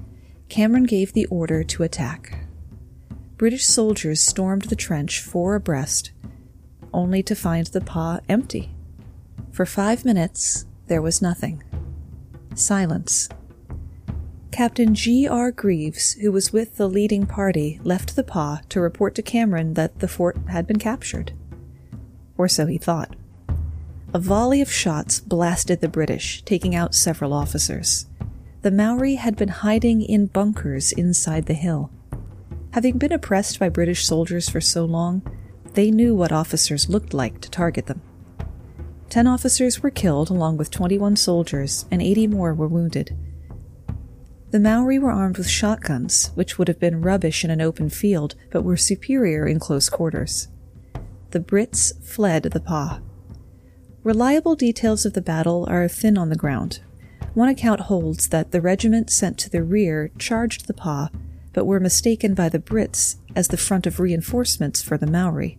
Cameron 0.49 0.85
gave 0.85 1.13
the 1.13 1.27
order 1.27 1.63
to 1.63 1.83
attack. 1.83 2.39
British 3.37 3.67
soldiers 3.67 4.19
stormed 4.19 4.63
the 4.63 4.75
trench 4.75 5.21
four 5.21 5.53
abreast, 5.53 6.11
only 6.91 7.21
to 7.21 7.35
find 7.35 7.67
the 7.67 7.81
Pa 7.81 8.19
empty. 8.27 8.73
For 9.51 9.67
five 9.67 10.05
minutes, 10.05 10.65
there 10.87 11.03
was 11.03 11.21
nothing. 11.21 11.63
Silence. 12.55 13.29
Captain 14.51 14.95
G. 14.95 15.27
R. 15.27 15.51
Greaves, 15.51 16.13
who 16.13 16.31
was 16.31 16.51
with 16.51 16.77
the 16.77 16.89
leading 16.89 17.27
party, 17.27 17.79
left 17.83 18.15
the 18.15 18.23
Pa 18.23 18.61
to 18.69 18.81
report 18.81 19.13
to 19.15 19.21
Cameron 19.21 19.75
that 19.75 19.99
the 19.99 20.07
fort 20.07 20.37
had 20.49 20.65
been 20.65 20.79
captured. 20.79 21.33
Or 22.39 22.47
so 22.47 22.65
he 22.65 22.79
thought. 22.79 23.15
A 24.15 24.17
volley 24.17 24.61
of 24.61 24.71
shots 24.71 25.19
blasted 25.19 25.81
the 25.81 25.89
British, 25.89 26.41
taking 26.43 26.73
out 26.73 26.95
several 26.95 27.33
officers. 27.33 28.05
The 28.61 28.71
Maori 28.71 29.15
had 29.15 29.35
been 29.35 29.49
hiding 29.49 30.01
in 30.01 30.27
bunkers 30.27 30.93
inside 30.93 31.47
the 31.47 31.53
hill. 31.53 31.91
Having 32.71 32.99
been 32.99 33.11
oppressed 33.11 33.59
by 33.59 33.67
British 33.67 34.05
soldiers 34.05 34.47
for 34.47 34.61
so 34.61 34.85
long, 34.85 35.21
they 35.73 35.91
knew 35.91 36.15
what 36.15 36.31
officers 36.31 36.87
looked 36.87 37.13
like 37.13 37.41
to 37.41 37.51
target 37.51 37.87
them. 37.87 38.01
Ten 39.09 39.27
officers 39.27 39.83
were 39.83 39.89
killed, 39.89 40.29
along 40.29 40.55
with 40.55 40.71
21 40.71 41.17
soldiers, 41.17 41.83
and 41.91 42.01
80 42.01 42.27
more 42.27 42.53
were 42.53 42.69
wounded. 42.69 43.17
The 44.51 44.61
Maori 44.61 44.97
were 44.97 45.11
armed 45.11 45.37
with 45.37 45.49
shotguns, 45.49 46.31
which 46.35 46.57
would 46.57 46.69
have 46.69 46.79
been 46.79 47.01
rubbish 47.01 47.43
in 47.43 47.51
an 47.51 47.59
open 47.59 47.89
field, 47.89 48.35
but 48.49 48.63
were 48.63 48.77
superior 48.77 49.45
in 49.45 49.59
close 49.59 49.89
quarters. 49.89 50.47
The 51.31 51.41
Brits 51.41 52.01
fled 52.01 52.43
the 52.43 52.61
Pa. 52.61 53.01
Reliable 54.05 54.55
details 54.55 55.03
of 55.03 55.13
the 55.13 55.21
battle 55.21 55.65
are 55.67 55.87
thin 55.87 56.15
on 56.15 56.29
the 56.29 56.35
ground. 56.35 56.79
One 57.33 57.49
account 57.49 57.81
holds 57.81 58.27
that 58.27 58.51
the 58.51 58.61
regiment 58.61 59.09
sent 59.09 59.39
to 59.39 59.49
the 59.49 59.63
rear 59.63 60.11
charged 60.19 60.67
the 60.67 60.75
Pa, 60.75 61.09
but 61.53 61.65
were 61.65 61.79
mistaken 61.79 62.35
by 62.35 62.49
the 62.49 62.59
Brits 62.59 63.15
as 63.35 63.47
the 63.47 63.57
front 63.57 63.87
of 63.87 63.99
reinforcements 63.99 64.83
for 64.83 64.95
the 64.95 65.07
Maori. 65.07 65.57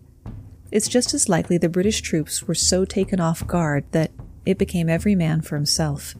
It's 0.71 0.87
just 0.87 1.13
as 1.13 1.27
likely 1.27 1.57
the 1.57 1.67
British 1.67 1.99
troops 1.99 2.47
were 2.47 2.55
so 2.55 2.85
taken 2.85 3.19
off 3.19 3.45
guard 3.45 3.83
that 3.91 4.11
it 4.45 4.57
became 4.57 4.87
every 4.87 5.13
man 5.13 5.41
for 5.41 5.55
himself. 5.55 6.15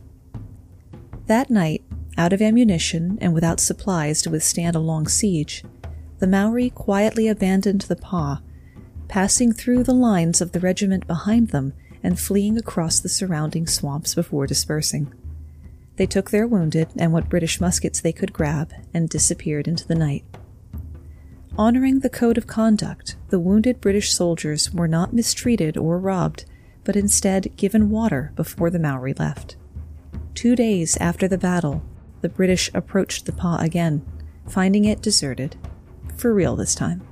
That 1.27 1.49
night, 1.49 1.85
out 2.17 2.33
of 2.33 2.41
ammunition 2.41 3.17
and 3.21 3.33
without 3.33 3.61
supplies 3.61 4.21
to 4.23 4.29
withstand 4.29 4.75
a 4.75 4.79
long 4.79 5.07
siege, 5.07 5.63
the 6.19 6.27
Maori 6.27 6.71
quietly 6.71 7.29
abandoned 7.29 7.83
the 7.83 7.95
Pa, 7.95 8.41
passing 9.07 9.53
through 9.53 9.85
the 9.85 9.93
lines 9.93 10.41
of 10.41 10.51
the 10.51 10.59
regiment 10.59 11.07
behind 11.07 11.51
them 11.51 11.71
and 12.07 12.17
fleeing 12.17 12.57
across 12.57 13.01
the 13.01 13.09
surrounding 13.09 13.67
swamps 13.67 14.15
before 14.15 14.47
dispersing. 14.47 15.13
They 15.97 16.05
took 16.05 16.31
their 16.31 16.47
wounded 16.47 16.87
and 16.95 17.11
what 17.11 17.27
British 17.27 17.59
muskets 17.59 17.99
they 17.99 18.13
could 18.13 18.31
grab 18.31 18.71
and 18.93 19.09
disappeared 19.09 19.67
into 19.67 19.85
the 19.85 19.93
night. 19.93 20.23
Honoring 21.57 21.99
the 21.99 22.09
code 22.09 22.37
of 22.37 22.47
conduct, 22.47 23.17
the 23.27 23.41
wounded 23.41 23.81
British 23.81 24.13
soldiers 24.13 24.71
were 24.71 24.87
not 24.87 25.11
mistreated 25.11 25.75
or 25.75 25.99
robbed, 25.99 26.45
but 26.85 26.95
instead 26.95 27.53
given 27.57 27.89
water 27.89 28.31
before 28.37 28.69
the 28.69 28.79
Maori 28.79 29.13
left. 29.13 29.57
Two 30.33 30.55
days 30.55 30.95
after 31.01 31.27
the 31.27 31.37
battle, 31.37 31.83
the 32.21 32.29
British 32.29 32.71
approached 32.73 33.25
the 33.25 33.33
Pa 33.33 33.57
again, 33.57 34.05
finding 34.47 34.85
it 34.85 35.01
deserted. 35.01 35.57
For 36.15 36.33
real 36.33 36.55
this 36.55 36.73
time. 36.73 37.05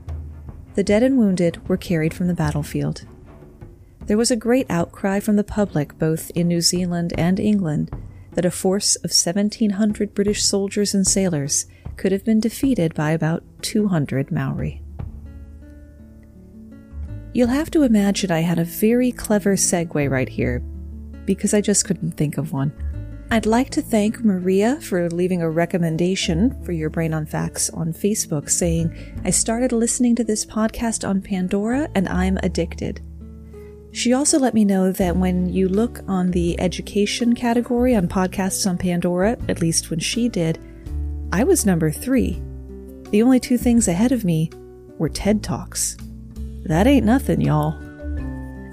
The 0.75 0.85
dead 0.85 1.03
and 1.03 1.17
wounded 1.17 1.67
were 1.67 1.75
carried 1.75 2.13
from 2.13 2.27
the 2.27 2.33
battlefield 2.33 3.05
there 4.07 4.17
was 4.17 4.31
a 4.31 4.35
great 4.35 4.69
outcry 4.69 5.19
from 5.19 5.35
the 5.35 5.43
public, 5.43 5.97
both 5.97 6.29
in 6.31 6.47
New 6.47 6.62
Zealand 6.62 7.13
and 7.17 7.39
England, 7.39 7.91
that 8.33 8.45
a 8.45 8.51
force 8.51 8.95
of 8.97 9.12
1,700 9.12 10.13
British 10.13 10.43
soldiers 10.43 10.93
and 10.93 11.07
sailors 11.07 11.65
could 11.97 12.12
have 12.12 12.24
been 12.24 12.39
defeated 12.39 12.93
by 12.93 13.12
about 13.12 13.43
200 13.62 14.31
Maori. 14.31 14.81
You'll 17.33 17.47
have 17.47 17.71
to 17.71 17.83
imagine 17.83 18.31
I 18.31 18.41
had 18.41 18.59
a 18.59 18.63
very 18.63 19.12
clever 19.12 19.55
segue 19.55 20.09
right 20.09 20.29
here, 20.29 20.59
because 21.25 21.53
I 21.53 21.62
just 21.62 21.85
couldn't 21.85 22.12
think 22.12 22.38
of 22.38 22.53
one. 22.53 22.71
I'd 23.31 23.47
like 23.47 23.71
to 23.71 23.81
thank 23.81 24.24
Maria 24.24 24.79
for 24.81 25.09
leaving 25.09 25.41
a 25.41 25.50
recommendation 25.50 26.63
for 26.63 26.71
your 26.74 26.91
Brain 26.91 27.13
on 27.13 27.25
Facts 27.25 27.71
on 27.71 27.91
Facebook, 27.91 28.50
saying, 28.51 28.95
I 29.25 29.31
started 29.31 29.71
listening 29.71 30.15
to 30.17 30.24
this 30.24 30.45
podcast 30.45 31.07
on 31.07 31.21
Pandora 31.21 31.89
and 31.95 32.07
I'm 32.07 32.38
addicted. 32.43 33.01
She 33.95 34.11
also 34.11 34.37
let 34.37 34.53
me 34.53 34.65
know 34.65 34.91
that 34.91 35.15
when 35.15 35.47
you 35.53 35.69
look 35.69 36.01
on 36.05 36.31
the 36.31 36.59
education 36.59 37.33
category 37.33 37.95
on 37.95 38.09
podcasts 38.09 38.69
on 38.69 38.77
Pandora, 38.77 39.37
at 39.47 39.61
least 39.61 39.89
when 39.89 39.99
she 39.99 40.27
did, 40.27 40.59
I 41.31 41.45
was 41.45 41.65
number 41.65 41.89
three. 41.91 42.41
The 43.11 43.23
only 43.23 43.39
two 43.39 43.57
things 43.57 43.87
ahead 43.87 44.11
of 44.11 44.25
me 44.25 44.51
were 44.97 45.07
TED 45.07 45.41
Talks. 45.41 45.95
That 46.65 46.87
ain't 46.87 47.05
nothing, 47.05 47.39
y'all. 47.39 47.71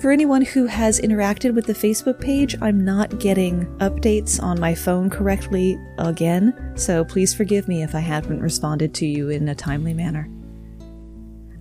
For 0.00 0.10
anyone 0.10 0.42
who 0.42 0.66
has 0.66 1.00
interacted 1.00 1.54
with 1.54 1.66
the 1.66 1.72
Facebook 1.72 2.20
page, 2.20 2.56
I'm 2.60 2.84
not 2.84 3.20
getting 3.20 3.66
updates 3.78 4.42
on 4.42 4.58
my 4.58 4.74
phone 4.74 5.08
correctly 5.08 5.78
again, 5.98 6.72
so 6.74 7.04
please 7.04 7.32
forgive 7.32 7.68
me 7.68 7.84
if 7.84 7.94
I 7.94 8.00
haven't 8.00 8.40
responded 8.40 8.92
to 8.94 9.06
you 9.06 9.28
in 9.28 9.48
a 9.48 9.54
timely 9.54 9.94
manner. 9.94 10.28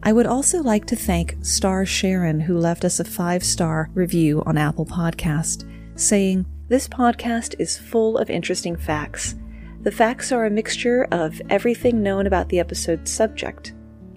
I 0.04 0.14
would 0.14 0.26
also 0.26 0.64
like 0.64 0.86
to 0.86 0.96
thank 0.96 1.38
Star 1.42 1.86
Sharon, 1.86 2.40
who 2.40 2.58
left 2.58 2.84
us 2.84 3.00
a 3.00 3.04
five 3.04 3.44
star 3.44 3.92
review 3.94 4.42
on 4.48 4.58
Apple 4.58 4.86
Podcast, 4.86 5.70
saying, 5.94 6.48
This 6.70 6.88
podcast 6.88 7.54
is 7.60 7.78
full 7.78 8.18
of 8.18 8.28
interesting 8.32 8.76
facts. 8.76 9.36
The 9.82 9.92
facts 9.92 10.32
are 10.32 10.46
a 10.46 10.50
mixture 10.50 11.08
of 11.12 11.40
everything 11.52 12.02
known 12.02 12.26
about 12.26 12.50
the 12.50 12.60
episode's 12.60 13.12
subject. 13.12 13.74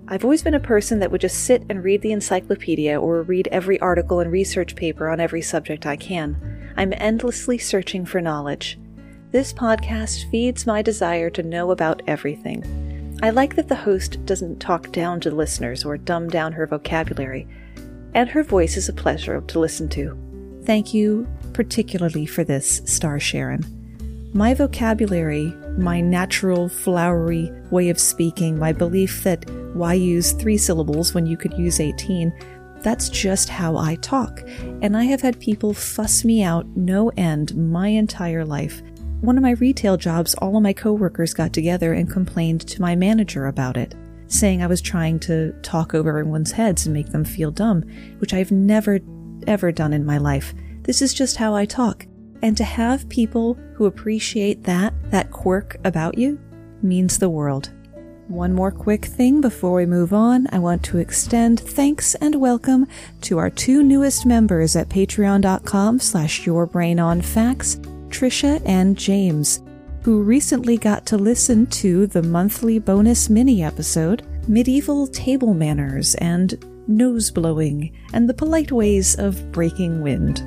I've 0.09 0.25
always 0.25 0.43
been 0.43 0.55
a 0.55 0.61
person 0.61 1.01
that 1.01 1.11
would 1.11 1.21
just 1.21 1.45
sit 1.45 1.65
and 1.69 1.85
read 1.85 2.01
the 2.01 2.13
encyclopedia 2.13 2.99
or 2.99 3.23
read 3.23 3.49
every 3.53 3.79
article 3.81 4.21
and 4.21 4.33
research 4.33 4.77
paper 4.77 5.11
on 5.11 5.21
every 5.21 5.43
subject 5.43 5.85
I 5.85 5.97
can. 5.97 6.73
I'm 6.79 6.95
endlessly 6.97 7.59
searching 7.59 8.07
for 8.07 8.23
knowledge. 8.23 8.79
This 9.33 9.53
podcast 9.53 10.31
feeds 10.31 10.67
my 10.67 10.81
desire 10.81 11.29
to 11.31 11.43
know 11.43 11.73
about 11.73 12.03
everything. 12.07 12.84
I 13.25 13.31
like 13.31 13.57
that 13.57 13.69
the 13.69 13.75
host 13.75 14.23
doesn't 14.27 14.61
talk 14.61 14.93
down 14.93 15.19
to 15.21 15.31
listeners 15.31 15.83
or 15.83 15.97
dumb 15.97 16.29
down 16.29 16.53
her 16.53 16.67
vocabulary, 16.67 17.49
and 18.13 18.29
her 18.29 18.43
voice 18.43 18.77
is 18.77 18.91
a 18.91 18.93
pleasure 18.93 19.41
to 19.41 19.59
listen 19.59 19.89
to. 19.89 20.15
Thank 20.67 20.93
you 20.93 21.27
particularly 21.55 22.27
for 22.27 22.45
this, 22.45 22.83
Star 22.85 23.19
Sharon. 23.19 23.65
My 24.35 24.53
vocabulary, 24.53 25.55
my 25.79 26.03
natural, 26.03 26.69
flowery 26.69 27.51
way 27.71 27.89
of 27.89 27.99
speaking, 27.99 28.59
my 28.59 28.73
belief 28.75 29.23
that 29.23 29.51
why 29.73 29.95
use 29.95 30.33
three 30.33 30.59
syllables 30.59 31.15
when 31.15 31.25
you 31.25 31.39
could 31.39 31.55
use 31.55 31.81
18, 31.81 32.31
that's 32.83 33.09
just 33.09 33.49
how 33.49 33.79
I 33.79 33.95
talk. 33.95 34.43
And 34.83 34.95
I 34.95 35.05
have 35.05 35.23
had 35.23 35.41
people 35.41 35.73
fuss 35.73 36.27
me 36.27 36.43
out 36.43 36.67
no 36.77 37.11
end 37.17 37.57
my 37.57 37.89
entire 37.89 38.45
life. 38.45 38.83
One 39.21 39.39
of 39.39 39.43
my 39.43 39.53
retail 39.53 39.97
jobs, 39.97 40.35
all 40.35 40.57
of 40.57 40.63
my 40.63 40.73
coworkers 40.73 41.33
got 41.33 41.53
together 41.53 41.93
and 41.93 42.11
complained 42.11 42.61
to 42.69 42.83
my 42.83 42.95
manager 42.95 43.47
about 43.47 43.77
it, 43.77 43.95
saying 44.27 44.63
I 44.63 44.67
was 44.67 44.83
trying 44.83 45.19
to 45.21 45.53
talk 45.63 45.95
over 45.95 46.11
everyone's 46.11 46.53
heads 46.53 46.87
and 46.87 46.93
make 46.93 47.09
them 47.09 47.25
feel 47.25 47.51
dumb, 47.51 47.83
which 48.19 48.35
I've 48.35 48.53
never, 48.53 49.01
ever 49.47 49.73
done 49.73 49.93
in 49.93 50.05
my 50.05 50.19
life. 50.19 50.53
This 50.83 51.01
is 51.01 51.15
just 51.15 51.37
how 51.37 51.55
I 51.55 51.65
talk. 51.65 52.07
And 52.43 52.57
to 52.59 52.65
have 52.65 53.09
people 53.09 53.55
who 53.75 53.87
appreciate 53.87 54.65
that, 54.65 54.93
that 55.11 55.31
quirk 55.31 55.79
about 55.85 56.19
you, 56.19 56.39
means 56.83 57.19
the 57.19 57.31
world. 57.31 57.73
One 58.29 58.53
more 58.53 58.71
quick 58.71 59.05
thing 59.05 59.41
before 59.41 59.75
we 59.75 59.87
move 59.87 60.15
on. 60.15 60.47
I 60.51 60.59
want 60.59 60.83
to 60.85 60.99
extend 60.99 61.61
thanks 61.61 62.15
and 62.17 62.35
welcome 62.37 62.87
to 63.23 63.39
our 63.39 63.51
two 63.51 63.83
newest 63.83 64.25
members 64.25 64.77
at 64.77 64.89
patreon.com 64.89 65.99
slash 66.01 66.43
yourbrainonfacts, 66.43 67.94
Trisha 68.15 68.63
and 68.65 68.97
James, 68.97 69.61
who 70.03 70.23
recently 70.23 70.77
got 70.77 71.05
to 71.07 71.17
listen 71.17 71.67
to 71.67 72.07
the 72.07 72.23
monthly 72.23 72.79
bonus 72.79 73.29
mini 73.29 73.65
episode, 73.65 74.25
Medieval 74.47 75.09
Table 75.09 75.53
Manners 75.53 76.15
and 76.17 76.55
Nose 76.87 77.33
Blowing, 77.33 77.93
and 78.13 78.29
the 78.29 78.35
Polite 78.35 78.71
Ways 78.71 79.17
of 79.17 79.51
Breaking 79.51 80.01
Wind. 80.01 80.45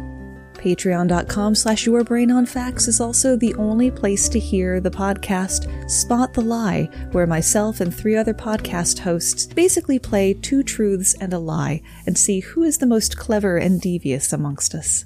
Patreon.com 0.54 1.56
slash 1.56 1.86
Your 1.86 2.06
Brain 2.06 2.32
on 2.32 2.46
Facts 2.46 2.88
is 2.88 3.02
also 3.02 3.36
the 3.36 3.54
only 3.56 3.92
place 3.92 4.30
to 4.30 4.40
hear 4.40 4.80
the 4.80 4.90
podcast 4.90 5.92
Spot 5.92 6.34
the 6.34 6.42
Lie, 6.42 6.90
where 7.12 7.28
myself 7.28 7.82
and 7.82 7.94
three 7.94 8.16
other 8.16 8.34
podcast 8.34 9.00
hosts 9.00 9.46
basically 9.46 10.00
play 10.00 10.34
two 10.34 10.64
truths 10.64 11.16
and 11.16 11.34
a 11.34 11.40
lie 11.40 11.82
and 12.06 12.18
see 12.18 12.40
who 12.40 12.64
is 12.64 12.78
the 12.78 12.86
most 12.86 13.18
clever 13.18 13.58
and 13.58 13.82
devious 13.82 14.32
amongst 14.32 14.74
us. 14.74 15.04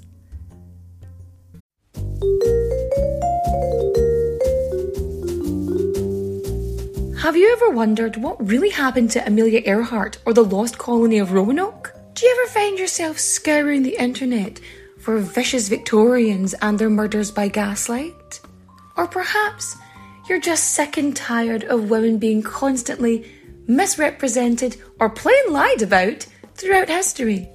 Have 7.22 7.36
you 7.36 7.52
ever 7.52 7.70
wondered 7.70 8.16
what 8.16 8.46
really 8.46 8.70
happened 8.70 9.10
to 9.12 9.26
Amelia 9.26 9.62
Earhart 9.64 10.18
or 10.24 10.32
the 10.32 10.44
lost 10.44 10.78
colony 10.78 11.18
of 11.18 11.32
Roanoke? 11.32 11.92
Do 12.14 12.26
you 12.26 12.38
ever 12.40 12.52
find 12.52 12.78
yourself 12.78 13.18
scouring 13.18 13.82
the 13.82 13.96
internet 14.00 14.60
for 15.00 15.18
vicious 15.18 15.68
Victorians 15.68 16.54
and 16.54 16.78
their 16.78 16.90
murders 16.90 17.32
by 17.32 17.48
gaslight? 17.48 18.40
Or 18.96 19.08
perhaps 19.08 19.76
you're 20.28 20.38
just 20.38 20.74
sick 20.74 20.96
and 20.98 21.16
tired 21.16 21.64
of 21.64 21.90
women 21.90 22.18
being 22.18 22.42
constantly 22.42 23.28
misrepresented 23.66 24.76
or 25.00 25.10
plain 25.10 25.52
lied 25.52 25.82
about 25.82 26.26
throughout 26.54 26.88
history? 26.88 27.48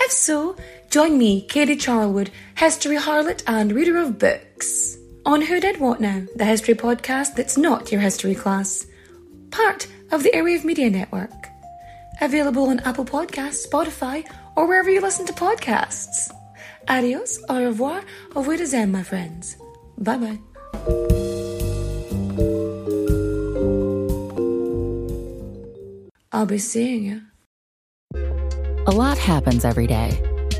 If 0.00 0.12
so, 0.12 0.56
join 0.90 1.18
me, 1.18 1.42
Katie 1.42 1.76
Charlwood, 1.76 2.30
history 2.56 2.96
harlot 2.96 3.42
and 3.46 3.72
reader 3.72 3.98
of 3.98 4.18
books, 4.18 4.96
on 5.26 5.42
Who 5.42 5.60
Did 5.60 5.80
What 5.80 6.00
Now, 6.00 6.22
the 6.36 6.44
history 6.44 6.74
podcast 6.74 7.34
that's 7.34 7.58
not 7.58 7.92
your 7.92 8.00
history 8.00 8.34
class, 8.34 8.86
part 9.50 9.86
of 10.10 10.22
the 10.22 10.30
Airwave 10.30 10.64
Media 10.64 10.90
Network. 10.90 11.30
Available 12.20 12.68
on 12.68 12.80
Apple 12.80 13.04
Podcasts, 13.04 13.66
Spotify, 13.66 14.28
or 14.56 14.66
wherever 14.66 14.90
you 14.90 15.00
listen 15.00 15.26
to 15.26 15.32
podcasts. 15.32 16.32
Adios, 16.88 17.38
au 17.48 17.64
revoir, 17.64 18.02
au 18.34 18.42
revoir, 18.42 18.86
my 18.86 19.02
friends. 19.02 19.56
Bye 19.98 20.16
bye. 20.16 20.38
I'll 26.32 26.46
be 26.46 26.58
seeing 26.58 27.04
you. 27.04 27.22
A 28.86 28.90
lot 28.90 29.18
happens 29.18 29.64
every 29.64 29.86
day. 29.86 30.37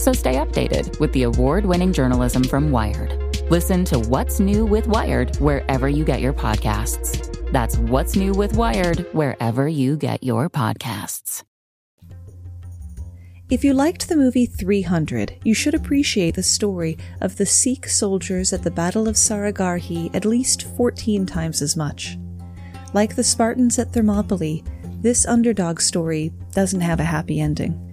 So 0.00 0.14
stay 0.14 0.36
updated 0.36 0.98
with 0.98 1.12
the 1.12 1.24
award 1.24 1.66
winning 1.66 1.92
journalism 1.92 2.42
from 2.42 2.70
Wired. 2.70 3.44
Listen 3.50 3.84
to 3.84 3.98
What's 3.98 4.40
New 4.40 4.64
with 4.64 4.86
Wired 4.86 5.36
wherever 5.36 5.90
you 5.90 6.06
get 6.06 6.22
your 6.22 6.32
podcasts. 6.32 7.36
That's 7.52 7.76
What's 7.76 8.16
New 8.16 8.32
with 8.32 8.56
Wired 8.56 9.00
wherever 9.12 9.68
you 9.68 9.98
get 9.98 10.22
your 10.22 10.48
podcasts. 10.48 11.44
If 13.50 13.62
you 13.62 13.74
liked 13.74 14.08
the 14.08 14.16
movie 14.16 14.46
300, 14.46 15.38
you 15.44 15.52
should 15.52 15.74
appreciate 15.74 16.34
the 16.34 16.42
story 16.42 16.96
of 17.20 17.36
the 17.36 17.44
Sikh 17.44 17.86
soldiers 17.86 18.54
at 18.54 18.62
the 18.62 18.70
Battle 18.70 19.06
of 19.06 19.16
Saragarhi 19.16 20.14
at 20.14 20.24
least 20.24 20.62
14 20.78 21.26
times 21.26 21.60
as 21.60 21.76
much. 21.76 22.16
Like 22.94 23.16
the 23.16 23.24
Spartans 23.24 23.78
at 23.78 23.92
Thermopylae, 23.92 24.62
this 25.02 25.26
underdog 25.26 25.78
story 25.78 26.32
doesn't 26.54 26.80
have 26.80 27.00
a 27.00 27.04
happy 27.04 27.38
ending. 27.38 27.89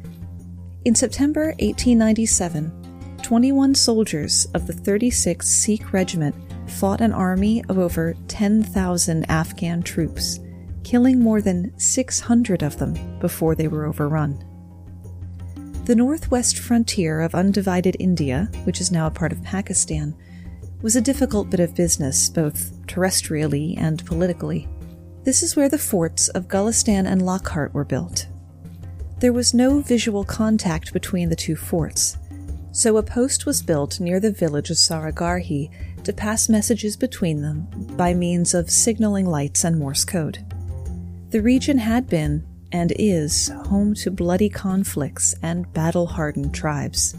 In 0.87 0.95
September 0.95 1.47
1897, 1.59 3.19
21 3.21 3.75
soldiers 3.75 4.47
of 4.53 4.67
the 4.67 4.71
36th 4.71 5.43
Sikh 5.43 5.91
Regiment 5.91 6.33
fought 6.65 7.01
an 7.01 7.11
army 7.11 7.61
of 7.67 7.77
over 7.77 8.15
10,000 8.29 9.29
Afghan 9.29 9.83
troops, 9.83 10.39
killing 10.85 11.19
more 11.19 11.41
than 11.41 11.77
600 11.77 12.63
of 12.63 12.79
them 12.79 13.19
before 13.19 13.53
they 13.53 13.67
were 13.67 13.85
overrun. 13.85 14.41
The 15.83 15.95
northwest 15.97 16.57
frontier 16.57 17.19
of 17.19 17.35
undivided 17.35 17.97
India, 17.99 18.49
which 18.63 18.79
is 18.79 18.89
now 18.89 19.07
a 19.07 19.11
part 19.11 19.33
of 19.33 19.43
Pakistan, 19.43 20.15
was 20.81 20.95
a 20.95 21.01
difficult 21.01 21.49
bit 21.49 21.59
of 21.59 21.75
business, 21.75 22.29
both 22.29 22.71
terrestrially 22.87 23.77
and 23.77 24.05
politically. 24.05 24.69
This 25.25 25.43
is 25.43 25.53
where 25.53 25.67
the 25.67 25.77
forts 25.77 26.29
of 26.29 26.47
Gulistan 26.47 27.05
and 27.05 27.25
Lockhart 27.25 27.73
were 27.73 27.83
built. 27.83 28.27
There 29.19 29.33
was 29.33 29.51
no 29.51 29.79
visual 29.79 30.23
contact 30.23 30.93
between 30.93 31.29
the 31.29 31.35
two 31.35 31.55
forts, 31.55 32.17
so 32.71 32.97
a 32.97 33.03
post 33.03 33.47
was 33.47 33.63
built 33.63 33.99
near 33.99 34.19
the 34.19 34.31
village 34.31 34.69
of 34.69 34.77
Saragarhi 34.77 35.71
to 36.03 36.13
pass 36.13 36.47
messages 36.47 36.95
between 36.95 37.41
them 37.41 37.67
by 37.97 38.13
means 38.13 38.53
of 38.53 38.69
signaling 38.69 39.25
lights 39.25 39.63
and 39.63 39.79
Morse 39.79 40.05
code. 40.05 40.45
The 41.31 41.41
region 41.41 41.79
had 41.79 42.07
been, 42.07 42.45
and 42.71 42.93
is 42.99 43.47
home 43.65 43.95
to 43.95 44.11
bloody 44.11 44.49
conflicts 44.49 45.33
and 45.41 45.71
battle 45.73 46.05
hardened 46.05 46.53
tribes. 46.53 47.15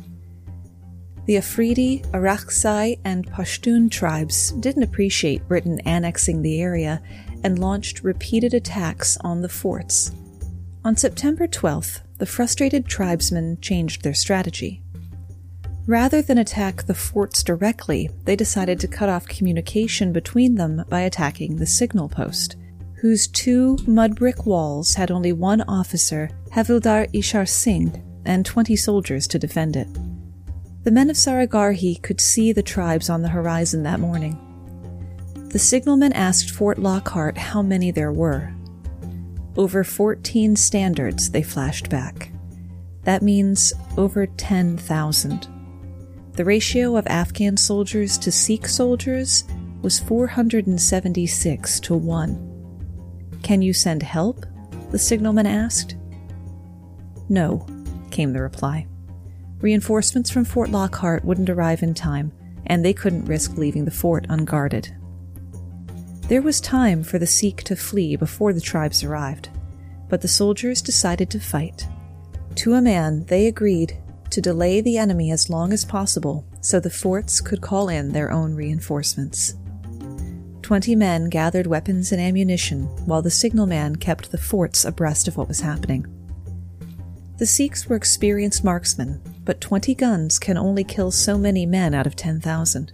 The 1.26 1.36
Afridi, 1.36 2.02
Orakzai, 2.12 3.00
and 3.04 3.28
Pashtun 3.30 3.90
tribes 3.90 4.52
didn't 4.52 4.84
appreciate 4.84 5.48
Britain 5.48 5.80
annexing 5.80 6.42
the 6.42 6.60
area 6.60 7.02
and 7.42 7.58
launched 7.58 8.04
repeated 8.04 8.54
attacks 8.54 9.18
on 9.22 9.42
the 9.42 9.48
forts. 9.48 10.12
On 10.88 10.96
September 10.96 11.46
12th, 11.46 12.00
the 12.16 12.24
frustrated 12.24 12.86
tribesmen 12.86 13.58
changed 13.60 14.02
their 14.02 14.14
strategy. 14.14 14.80
Rather 15.86 16.22
than 16.22 16.38
attack 16.38 16.84
the 16.84 16.94
forts 16.94 17.42
directly, 17.42 18.08
they 18.24 18.34
decided 18.34 18.80
to 18.80 18.88
cut 18.88 19.10
off 19.10 19.28
communication 19.28 20.14
between 20.14 20.54
them 20.54 20.86
by 20.88 21.02
attacking 21.02 21.56
the 21.56 21.66
signal 21.66 22.08
post 22.08 22.56
whose 23.02 23.28
two 23.28 23.76
mud 23.86 24.16
brick 24.16 24.46
walls 24.46 24.94
had 24.94 25.10
only 25.10 25.30
one 25.30 25.60
officer, 25.68 26.30
Havildar 26.52 27.12
Ishar 27.12 27.46
Singh, 27.46 28.02
and 28.24 28.46
20 28.46 28.74
soldiers 28.74 29.28
to 29.28 29.38
defend 29.38 29.76
it. 29.76 29.88
The 30.84 30.90
men 30.90 31.10
of 31.10 31.16
Saragarhi 31.16 32.00
could 32.00 32.18
see 32.18 32.50
the 32.50 32.62
tribes 32.62 33.10
on 33.10 33.20
the 33.20 33.28
horizon 33.28 33.82
that 33.82 34.00
morning. 34.00 34.38
The 35.52 35.58
signalman 35.58 36.14
asked 36.14 36.50
Fort 36.50 36.78
Lockhart 36.78 37.36
how 37.36 37.60
many 37.60 37.90
there 37.90 38.10
were. 38.10 38.54
Over 39.58 39.82
14 39.82 40.54
standards, 40.54 41.30
they 41.30 41.42
flashed 41.42 41.90
back. 41.90 42.30
That 43.02 43.22
means 43.22 43.72
over 43.96 44.24
10,000. 44.24 45.48
The 46.34 46.44
ratio 46.44 46.96
of 46.96 47.08
Afghan 47.08 47.56
soldiers 47.56 48.16
to 48.18 48.30
Sikh 48.30 48.68
soldiers 48.68 49.42
was 49.82 49.98
476 49.98 51.80
to 51.80 51.94
1. 51.96 53.40
Can 53.42 53.60
you 53.60 53.72
send 53.72 54.04
help? 54.04 54.46
the 54.92 54.98
signalman 54.98 55.46
asked. 55.46 55.96
No, 57.28 57.66
came 58.12 58.32
the 58.32 58.40
reply. 58.40 58.86
Reinforcements 59.60 60.30
from 60.30 60.44
Fort 60.44 60.70
Lockhart 60.70 61.24
wouldn't 61.24 61.50
arrive 61.50 61.82
in 61.82 61.94
time, 61.94 62.30
and 62.66 62.84
they 62.84 62.92
couldn't 62.92 63.24
risk 63.24 63.58
leaving 63.58 63.84
the 63.84 63.90
fort 63.90 64.24
unguarded. 64.28 64.94
There 66.28 66.42
was 66.42 66.60
time 66.60 67.04
for 67.04 67.18
the 67.18 67.26
Sikh 67.26 67.62
to 67.64 67.74
flee 67.74 68.14
before 68.14 68.52
the 68.52 68.60
tribes 68.60 69.02
arrived, 69.02 69.48
but 70.10 70.20
the 70.20 70.28
soldiers 70.28 70.82
decided 70.82 71.30
to 71.30 71.40
fight. 71.40 71.88
To 72.56 72.74
a 72.74 72.82
man, 72.82 73.24
they 73.24 73.46
agreed 73.46 73.96
to 74.28 74.42
delay 74.42 74.82
the 74.82 74.98
enemy 74.98 75.30
as 75.30 75.48
long 75.48 75.72
as 75.72 75.86
possible 75.86 76.44
so 76.60 76.80
the 76.80 76.90
forts 76.90 77.40
could 77.40 77.62
call 77.62 77.88
in 77.88 78.12
their 78.12 78.30
own 78.30 78.54
reinforcements. 78.54 79.54
Twenty 80.60 80.94
men 80.94 81.30
gathered 81.30 81.66
weapons 81.66 82.12
and 82.12 82.20
ammunition 82.20 82.82
while 83.06 83.22
the 83.22 83.30
signalman 83.30 83.96
kept 83.96 84.30
the 84.30 84.36
forts 84.36 84.84
abreast 84.84 85.28
of 85.28 85.38
what 85.38 85.48
was 85.48 85.60
happening. 85.60 86.06
The 87.38 87.46
Sikhs 87.46 87.86
were 87.88 87.96
experienced 87.96 88.64
marksmen, 88.64 89.22
but 89.46 89.62
20 89.62 89.94
guns 89.94 90.38
can 90.38 90.58
only 90.58 90.84
kill 90.84 91.10
so 91.10 91.38
many 91.38 91.64
men 91.64 91.94
out 91.94 92.06
of 92.06 92.16
10,000. 92.16 92.92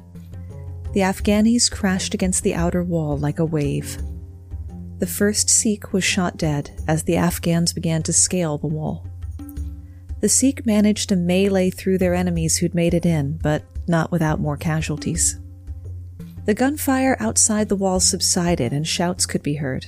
The 0.94 1.00
Afghanis 1.00 1.68
crashed 1.68 2.14
against 2.14 2.44
the 2.44 2.54
outer 2.54 2.84
wall 2.84 3.18
like 3.18 3.40
a 3.40 3.44
wave. 3.44 3.98
The 5.00 5.08
first 5.08 5.50
Sikh 5.50 5.92
was 5.92 6.04
shot 6.04 6.36
dead 6.36 6.70
as 6.86 7.02
the 7.02 7.16
Afghans 7.16 7.72
began 7.72 8.04
to 8.04 8.12
scale 8.12 8.58
the 8.58 8.68
wall. 8.68 9.04
The 10.20 10.28
Sikh 10.28 10.64
managed 10.64 11.08
to 11.08 11.16
melee 11.16 11.70
through 11.70 11.98
their 11.98 12.14
enemies 12.14 12.58
who'd 12.58 12.76
made 12.76 12.94
it 12.94 13.04
in, 13.04 13.38
but 13.42 13.64
not 13.88 14.12
without 14.12 14.38
more 14.38 14.56
casualties. 14.56 15.40
The 16.44 16.54
gunfire 16.54 17.16
outside 17.18 17.68
the 17.68 17.74
wall 17.74 17.98
subsided 17.98 18.72
and 18.72 18.86
shouts 18.86 19.26
could 19.26 19.42
be 19.42 19.54
heard. 19.54 19.86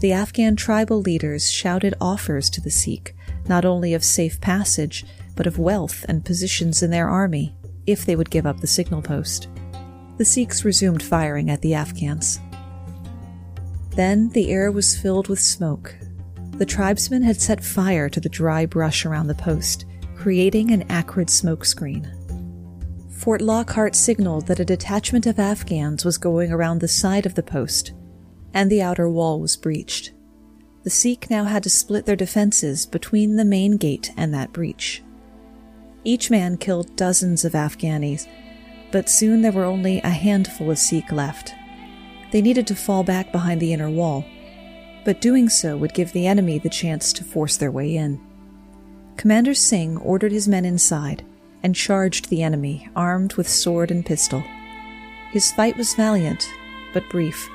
The 0.00 0.12
Afghan 0.12 0.56
tribal 0.56 1.02
leaders 1.02 1.50
shouted 1.50 1.92
offers 2.00 2.48
to 2.50 2.62
the 2.62 2.70
Sikh, 2.70 3.14
not 3.48 3.66
only 3.66 3.92
of 3.92 4.02
safe 4.02 4.40
passage, 4.40 5.04
but 5.34 5.46
of 5.46 5.58
wealth 5.58 6.06
and 6.08 6.24
positions 6.24 6.82
in 6.82 6.90
their 6.90 7.10
army, 7.10 7.54
if 7.86 8.06
they 8.06 8.16
would 8.16 8.30
give 8.30 8.46
up 8.46 8.60
the 8.60 8.66
signal 8.66 9.02
post 9.02 9.48
the 10.16 10.24
Sikhs 10.24 10.64
resumed 10.64 11.02
firing 11.02 11.50
at 11.50 11.62
the 11.62 11.74
Afghans. 11.74 12.40
Then 13.90 14.28
the 14.30 14.50
air 14.50 14.70
was 14.70 14.98
filled 14.98 15.28
with 15.28 15.40
smoke. 15.40 15.94
The 16.58 16.66
tribesmen 16.66 17.22
had 17.22 17.40
set 17.40 17.64
fire 17.64 18.08
to 18.08 18.20
the 18.20 18.28
dry 18.28 18.66
brush 18.66 19.04
around 19.04 19.26
the 19.26 19.34
post, 19.34 19.84
creating 20.16 20.70
an 20.70 20.84
acrid 20.90 21.30
smoke 21.30 21.64
screen. 21.64 22.10
Fort 23.10 23.40
Lockhart 23.40 23.96
signaled 23.96 24.46
that 24.46 24.60
a 24.60 24.64
detachment 24.64 25.26
of 25.26 25.38
Afghans 25.38 26.04
was 26.04 26.18
going 26.18 26.52
around 26.52 26.80
the 26.80 26.88
side 26.88 27.26
of 27.26 27.34
the 27.34 27.42
post, 27.42 27.92
and 28.54 28.70
the 28.70 28.82
outer 28.82 29.08
wall 29.08 29.40
was 29.40 29.56
breached. 29.56 30.12
The 30.84 30.90
Sikh 30.90 31.28
now 31.28 31.44
had 31.44 31.62
to 31.64 31.70
split 31.70 32.06
their 32.06 32.16
defenses 32.16 32.86
between 32.86 33.36
the 33.36 33.44
main 33.44 33.76
gate 33.76 34.12
and 34.16 34.32
that 34.32 34.52
breach. 34.52 35.02
Each 36.04 36.30
man 36.30 36.56
killed 36.56 36.94
dozens 36.96 37.44
of 37.44 37.52
Afghanis 37.52 38.28
but 38.90 39.08
soon 39.08 39.42
there 39.42 39.52
were 39.52 39.64
only 39.64 40.00
a 40.00 40.10
handful 40.10 40.70
of 40.70 40.78
Sikh 40.78 41.12
left. 41.12 41.54
They 42.30 42.42
needed 42.42 42.66
to 42.68 42.74
fall 42.74 43.02
back 43.04 43.32
behind 43.32 43.60
the 43.60 43.72
inner 43.72 43.90
wall, 43.90 44.24
but 45.04 45.20
doing 45.20 45.48
so 45.48 45.76
would 45.76 45.94
give 45.94 46.12
the 46.12 46.26
enemy 46.26 46.58
the 46.58 46.68
chance 46.68 47.12
to 47.14 47.24
force 47.24 47.56
their 47.56 47.70
way 47.70 47.94
in. 47.96 48.20
Commander 49.16 49.54
Singh 49.54 49.96
ordered 49.98 50.32
his 50.32 50.48
men 50.48 50.64
inside 50.64 51.24
and 51.62 51.74
charged 51.74 52.28
the 52.28 52.42
enemy, 52.42 52.88
armed 52.94 53.34
with 53.34 53.48
sword 53.48 53.90
and 53.90 54.04
pistol. 54.04 54.44
His 55.30 55.52
fight 55.52 55.76
was 55.76 55.94
valiant, 55.94 56.48
but 56.92 57.08
brief, 57.08 57.48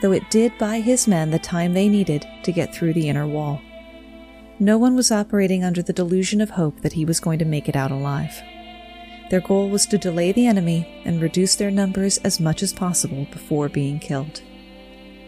though 0.00 0.12
it 0.12 0.30
did 0.30 0.56
buy 0.58 0.80
his 0.80 1.06
men 1.06 1.30
the 1.30 1.38
time 1.38 1.72
they 1.72 1.88
needed 1.88 2.26
to 2.42 2.52
get 2.52 2.74
through 2.74 2.94
the 2.94 3.08
inner 3.08 3.26
wall. 3.26 3.60
No 4.58 4.78
one 4.78 4.94
was 4.94 5.10
operating 5.10 5.64
under 5.64 5.82
the 5.82 5.92
delusion 5.92 6.40
of 6.40 6.50
hope 6.50 6.80
that 6.80 6.92
he 6.92 7.04
was 7.04 7.20
going 7.20 7.38
to 7.38 7.44
make 7.44 7.68
it 7.68 7.76
out 7.76 7.90
alive. 7.90 8.42
Their 9.30 9.40
goal 9.40 9.70
was 9.70 9.86
to 9.86 9.98
delay 9.98 10.32
the 10.32 10.46
enemy 10.46 11.02
and 11.04 11.22
reduce 11.22 11.54
their 11.54 11.70
numbers 11.70 12.18
as 12.18 12.40
much 12.40 12.64
as 12.64 12.72
possible 12.72 13.28
before 13.30 13.68
being 13.68 14.00
killed. 14.00 14.42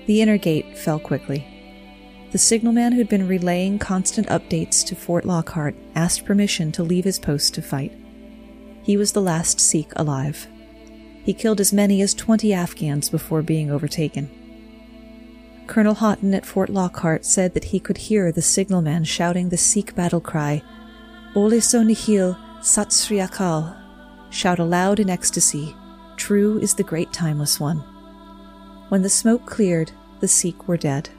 The 0.06 0.20
inner 0.20 0.38
gate 0.38 0.76
fell 0.76 0.98
quickly. 0.98 1.46
The 2.32 2.38
signalman 2.38 2.92
who'd 2.92 3.08
been 3.08 3.28
relaying 3.28 3.78
constant 3.78 4.26
updates 4.26 4.84
to 4.86 4.96
Fort 4.96 5.24
Lockhart 5.24 5.76
asked 5.94 6.24
permission 6.24 6.72
to 6.72 6.82
leave 6.82 7.04
his 7.04 7.20
post 7.20 7.54
to 7.54 7.62
fight. 7.62 7.92
He 8.82 8.96
was 8.96 9.12
the 9.12 9.22
last 9.22 9.60
Sikh 9.60 9.92
alive. 9.94 10.48
He 11.24 11.32
killed 11.32 11.60
as 11.60 11.72
many 11.72 12.02
as 12.02 12.12
20 12.12 12.52
Afghans 12.52 13.08
before 13.08 13.42
being 13.42 13.70
overtaken. 13.70 14.28
Colonel 15.68 15.94
Haughton 15.94 16.34
at 16.34 16.44
Fort 16.44 16.70
Lockhart 16.70 17.24
said 17.24 17.54
that 17.54 17.64
he 17.64 17.78
could 17.78 17.98
hear 17.98 18.32
the 18.32 18.42
signalman 18.42 19.04
shouting 19.04 19.50
the 19.50 19.56
Sikh 19.56 19.94
battle 19.94 20.20
cry, 20.20 20.60
Ole 21.36 21.60
so 21.60 21.84
nihal, 21.84 22.36
Sat 22.64 22.92
Sri 22.92 23.18
Akal, 23.18 23.81
shout 24.32 24.58
aloud 24.58 24.98
in 24.98 25.10
ecstasy, 25.10 25.76
True 26.16 26.58
is 26.58 26.74
the 26.74 26.82
great 26.82 27.12
timeless 27.12 27.58
one. 27.58 27.78
When 28.88 29.02
the 29.02 29.08
smoke 29.08 29.46
cleared, 29.46 29.92
the 30.20 30.28
Sikh 30.28 30.68
were 30.68 30.76
dead, 30.76 31.10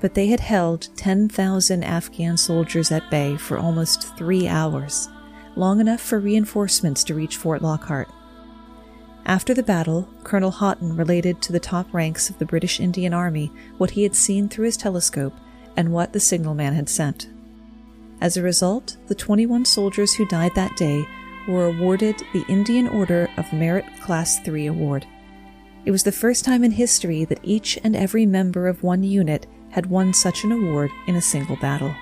but 0.00 0.14
they 0.14 0.26
had 0.26 0.40
held 0.40 0.88
10,000 0.96 1.82
Afghan 1.82 2.36
soldiers 2.36 2.92
at 2.92 3.10
bay 3.10 3.36
for 3.36 3.58
almost 3.58 4.16
three 4.16 4.46
hours, 4.46 5.08
long 5.56 5.80
enough 5.80 6.00
for 6.00 6.18
reinforcements 6.18 7.04
to 7.04 7.14
reach 7.14 7.36
Fort 7.36 7.62
Lockhart. 7.62 8.08
After 9.26 9.54
the 9.54 9.62
battle, 9.62 10.08
Colonel 10.22 10.50
Haughton 10.50 10.96
related 10.96 11.40
to 11.42 11.52
the 11.52 11.60
top 11.60 11.92
ranks 11.94 12.28
of 12.28 12.38
the 12.38 12.44
British 12.44 12.78
Indian 12.78 13.14
Army 13.14 13.50
what 13.78 13.92
he 13.92 14.02
had 14.02 14.14
seen 14.14 14.48
through 14.48 14.66
his 14.66 14.76
telescope 14.76 15.34
and 15.76 15.92
what 15.92 16.12
the 16.12 16.20
signalman 16.20 16.74
had 16.74 16.88
sent. 16.90 17.28
As 18.20 18.36
a 18.36 18.42
result, 18.42 18.98
the 19.06 19.14
21 19.14 19.64
soldiers 19.64 20.14
who 20.14 20.28
died 20.28 20.54
that 20.54 20.76
day 20.76 21.06
were 21.46 21.66
awarded 21.66 22.22
the 22.32 22.44
Indian 22.48 22.88
Order 22.88 23.28
of 23.36 23.52
Merit 23.52 23.84
Class 24.00 24.38
3 24.40 24.66
award. 24.66 25.06
It 25.84 25.90
was 25.90 26.02
the 26.02 26.12
first 26.12 26.44
time 26.44 26.64
in 26.64 26.70
history 26.70 27.24
that 27.26 27.40
each 27.42 27.78
and 27.84 27.94
every 27.94 28.26
member 28.26 28.68
of 28.68 28.82
one 28.82 29.02
unit 29.02 29.46
had 29.70 29.86
won 29.86 30.14
such 30.14 30.44
an 30.44 30.52
award 30.52 30.90
in 31.06 31.16
a 31.16 31.20
single 31.20 31.56
battle. 31.56 31.94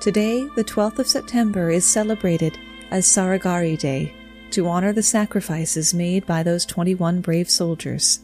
Today, 0.00 0.48
the 0.56 0.64
12th 0.64 0.98
of 0.98 1.06
September, 1.06 1.70
is 1.70 1.86
celebrated 1.86 2.58
as 2.90 3.06
Saragarhi 3.06 3.78
Day 3.78 4.12
to 4.50 4.68
honor 4.68 4.92
the 4.92 5.02
sacrifices 5.02 5.94
made 5.94 6.26
by 6.26 6.42
those 6.42 6.66
21 6.66 7.20
brave 7.20 7.48
soldiers, 7.48 8.20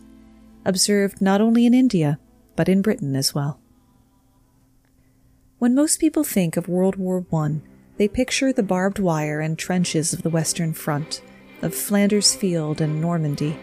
observed 0.64 1.22
not 1.22 1.40
only 1.40 1.64
in 1.64 1.72
India, 1.72 2.18
but 2.56 2.68
in 2.68 2.82
Britain 2.82 3.16
as 3.16 3.34
well. 3.34 3.60
When 5.58 5.74
most 5.74 6.00
people 6.00 6.24
think 6.24 6.56
of 6.56 6.68
World 6.68 6.96
War 6.96 7.24
I, 7.32 7.60
they 7.98 8.08
picture 8.08 8.52
the 8.52 8.62
barbed 8.62 9.00
wire 9.00 9.40
and 9.40 9.58
trenches 9.58 10.12
of 10.12 10.22
the 10.22 10.30
Western 10.30 10.72
Front, 10.72 11.20
of 11.62 11.74
Flanders 11.74 12.34
Field 12.34 12.80
and 12.80 13.00
Normandy. 13.00 13.58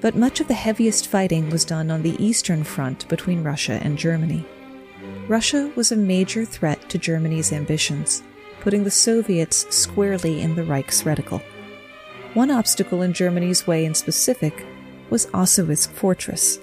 But 0.00 0.16
much 0.16 0.40
of 0.40 0.48
the 0.48 0.54
heaviest 0.54 1.08
fighting 1.08 1.50
was 1.50 1.66
done 1.66 1.90
on 1.90 2.02
the 2.02 2.16
Eastern 2.24 2.64
Front 2.64 3.06
between 3.08 3.44
Russia 3.44 3.78
and 3.82 3.98
Germany. 3.98 4.46
Russia 5.28 5.70
was 5.76 5.92
a 5.92 5.96
major 5.96 6.46
threat 6.46 6.88
to 6.88 6.98
Germany's 6.98 7.52
ambitions, 7.52 8.22
putting 8.60 8.82
the 8.82 8.90
Soviets 8.90 9.66
squarely 9.74 10.40
in 10.40 10.54
the 10.54 10.64
Reich's 10.64 11.02
reticle. 11.02 11.42
One 12.32 12.50
obstacle 12.50 13.02
in 13.02 13.12
Germany's 13.12 13.66
way 13.66 13.84
in 13.84 13.94
specific 13.94 14.64
was 15.10 15.26
Osowiec 15.26 15.88
Fortress, 15.88 16.58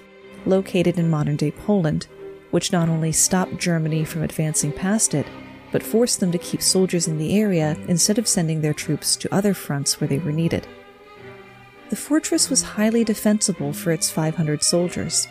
located 0.46 0.98
in 0.98 1.10
modern 1.10 1.36
day 1.36 1.52
Poland, 1.52 2.08
which 2.50 2.72
not 2.72 2.88
only 2.88 3.12
stopped 3.12 3.58
Germany 3.58 4.04
from 4.04 4.22
advancing 4.22 4.72
past 4.72 5.14
it, 5.14 5.26
but 5.70 5.82
forced 5.82 6.20
them 6.20 6.32
to 6.32 6.38
keep 6.38 6.62
soldiers 6.62 7.08
in 7.08 7.18
the 7.18 7.38
area 7.38 7.76
instead 7.88 8.18
of 8.18 8.28
sending 8.28 8.60
their 8.60 8.74
troops 8.74 9.16
to 9.16 9.34
other 9.34 9.54
fronts 9.54 10.00
where 10.00 10.08
they 10.08 10.18
were 10.18 10.32
needed. 10.32 10.66
The 11.90 11.96
fortress 11.96 12.50
was 12.50 12.62
highly 12.62 13.04
defensible 13.04 13.72
for 13.72 13.92
its 13.92 14.10
500 14.10 14.62
soldiers, 14.62 15.26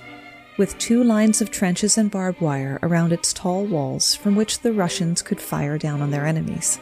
with 0.58 0.78
two 0.80 1.04
lines 1.04 1.39
of 1.41 1.52
trenches 1.52 1.97
and 1.97 2.10
barbed 2.10 2.41
wire 2.41 2.80
around 2.82 3.13
its 3.13 3.32
tall 3.32 3.65
walls 3.65 4.15
from 4.15 4.36
which 4.36 4.60
the 4.60 4.73
Russians 4.73 5.21
could 5.21 5.39
fire 5.39 5.78
down 5.78 6.02
on 6.02 6.10
their 6.10 6.26
enemies. 6.26 6.80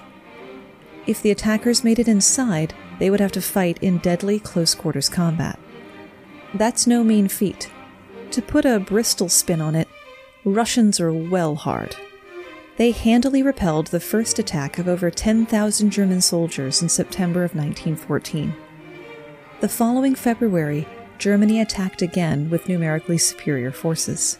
If 1.07 1.21
the 1.21 1.31
attackers 1.31 1.83
made 1.83 1.99
it 1.99 2.07
inside, 2.07 2.73
they 2.99 3.09
would 3.09 3.19
have 3.19 3.33
to 3.33 3.41
fight 3.41 3.77
in 3.81 3.97
deadly 3.99 4.39
close 4.39 4.73
quarters 4.73 5.09
combat. 5.09 5.59
That's 6.53 6.87
no 6.87 7.03
mean 7.03 7.27
feat. 7.27 7.69
To 8.31 8.41
put 8.41 8.65
a 8.65 8.79
Bristol 8.79 9.29
spin 9.29 9.61
on 9.61 9.75
it, 9.75 9.89
Russians 10.45 10.99
are 10.99 11.13
well 11.13 11.55
hard 11.55 11.95
they 12.77 12.91
handily 12.91 13.41
repelled 13.41 13.87
the 13.87 13.99
first 13.99 14.37
attack 14.37 14.77
of 14.77 14.87
over 14.87 15.09
10,000 15.09 15.89
German 15.89 16.21
soldiers 16.21 16.81
in 16.81 16.89
September 16.89 17.43
of 17.43 17.55
1914. 17.55 18.53
The 19.61 19.69
following 19.69 20.15
February, 20.15 20.87
Germany 21.17 21.61
attacked 21.61 22.01
again 22.01 22.49
with 22.49 22.67
numerically 22.67 23.17
superior 23.17 23.71
forces. 23.71 24.37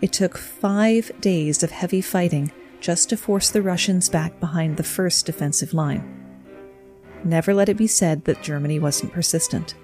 It 0.00 0.12
took 0.12 0.38
five 0.38 1.10
days 1.20 1.62
of 1.64 1.72
heavy 1.72 2.00
fighting 2.00 2.52
just 2.80 3.08
to 3.08 3.16
force 3.16 3.50
the 3.50 3.62
Russians 3.62 4.08
back 4.08 4.38
behind 4.38 4.76
the 4.76 4.84
first 4.84 5.26
defensive 5.26 5.74
line. 5.74 6.14
Never 7.24 7.52
let 7.52 7.68
it 7.68 7.76
be 7.76 7.88
said 7.88 8.24
that 8.24 8.42
Germany 8.42 8.78
wasn't 8.78 9.12
persistent. 9.12 9.74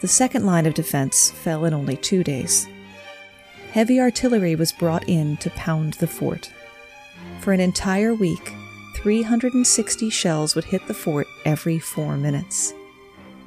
The 0.00 0.08
second 0.08 0.44
line 0.44 0.66
of 0.66 0.74
defense 0.74 1.30
fell 1.30 1.64
in 1.64 1.72
only 1.72 1.96
two 1.96 2.24
days. 2.24 2.66
Heavy 3.70 4.00
artillery 4.00 4.56
was 4.56 4.72
brought 4.72 5.08
in 5.08 5.36
to 5.36 5.50
pound 5.50 5.94
the 5.94 6.08
fort. 6.08 6.50
For 7.40 7.54
an 7.54 7.60
entire 7.60 8.12
week, 8.12 8.52
360 8.96 10.10
shells 10.10 10.54
would 10.54 10.64
hit 10.64 10.86
the 10.86 10.92
fort 10.92 11.26
every 11.46 11.78
four 11.78 12.18
minutes. 12.18 12.74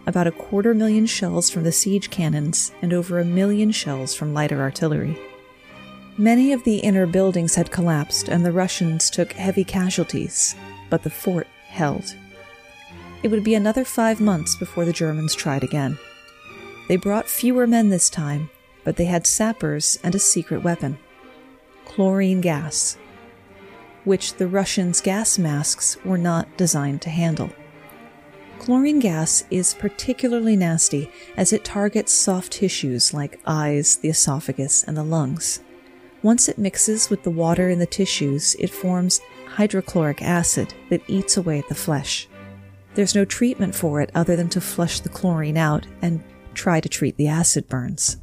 About 0.08 0.26
a 0.26 0.32
quarter 0.32 0.74
million 0.74 1.06
shells 1.06 1.52
from 1.52 1.64
the 1.64 1.72
siege 1.72 2.10
cannons 2.10 2.72
and 2.82 2.92
over 2.92 3.20
a 3.20 3.26
million 3.26 3.72
shells 3.72 4.16
from 4.16 4.34
lighter 4.34 4.62
artillery. 4.62 5.16
Many 6.18 6.54
of 6.54 6.64
the 6.64 6.78
inner 6.78 7.06
buildings 7.06 7.54
had 7.54 7.72
collapsed 7.72 8.30
and 8.30 8.44
the 8.44 8.52
Russians 8.52 9.12
took 9.12 9.34
heavy 9.34 9.64
casualties, 9.64 10.56
but 10.90 11.04
the 11.04 11.12
fort 11.12 11.48
held. 11.68 12.16
It 13.22 13.30
would 13.30 13.44
be 13.44 13.54
another 13.54 13.86
five 13.86 14.20
months 14.20 14.56
before 14.56 14.86
the 14.86 14.92
Germans 14.92 15.36
tried 15.36 15.64
again. 15.64 16.00
They 16.88 16.98
brought 16.98 17.30
fewer 17.30 17.68
men 17.68 17.90
this 17.90 18.10
time, 18.10 18.50
but 18.84 18.96
they 18.96 19.06
had 19.06 19.28
sappers 19.28 20.00
and 20.04 20.16
a 20.16 20.20
secret 20.20 20.64
weapon 20.64 20.98
chlorine 21.86 22.42
gas, 22.42 22.98
which 24.04 24.36
the 24.36 24.48
Russians' 24.48 25.02
gas 25.02 25.38
masks 25.38 25.98
were 26.04 26.18
not 26.18 26.58
designed 26.58 27.02
to 27.04 27.10
handle. 27.10 27.50
Chlorine 28.60 29.00
gas 29.00 29.44
is 29.52 29.74
particularly 29.74 30.56
nasty 30.56 31.12
as 31.36 31.52
it 31.52 31.66
targets 31.66 32.14
soft 32.14 32.54
tissues 32.54 33.14
like 33.14 33.42
eyes, 33.46 33.98
the 33.98 34.10
esophagus, 34.10 34.84
and 34.84 34.96
the 34.96 35.04
lungs. 35.04 35.60
Once 36.22 36.48
it 36.48 36.58
mixes 36.58 37.10
with 37.10 37.24
the 37.24 37.30
water 37.30 37.70
in 37.70 37.80
the 37.80 37.86
tissues, 37.86 38.56
it 38.56 38.70
forms 38.70 39.20
hydrochloric 39.48 40.22
acid 40.22 40.74
that 40.90 41.02
eats 41.08 41.36
away 41.36 41.60
at 41.60 41.68
the 41.68 41.76
flesh. 41.76 42.30
There's 42.96 43.16
no 43.16 43.26
treatment 43.26 43.76
for 43.76 44.00
it 44.00 44.12
other 44.16 44.36
than 44.36 44.50
to 44.50 44.62
flush 44.62 45.02
the 45.02 45.10
chlorine 45.10 45.58
out 45.58 45.86
and 46.02 46.24
try 46.54 46.80
to 46.80 46.88
treat 46.88 47.18
the 47.18 47.28
acid 47.28 47.68
burns. 47.68 48.18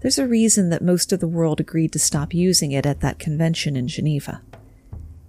There's 0.00 0.18
a 0.18 0.28
reason 0.28 0.70
that 0.70 0.82
most 0.82 1.12
of 1.12 1.18
the 1.18 1.26
world 1.26 1.58
agreed 1.58 1.92
to 1.94 1.98
stop 1.98 2.32
using 2.32 2.70
it 2.70 2.86
at 2.86 3.00
that 3.00 3.18
convention 3.18 3.74
in 3.76 3.88
Geneva. 3.88 4.42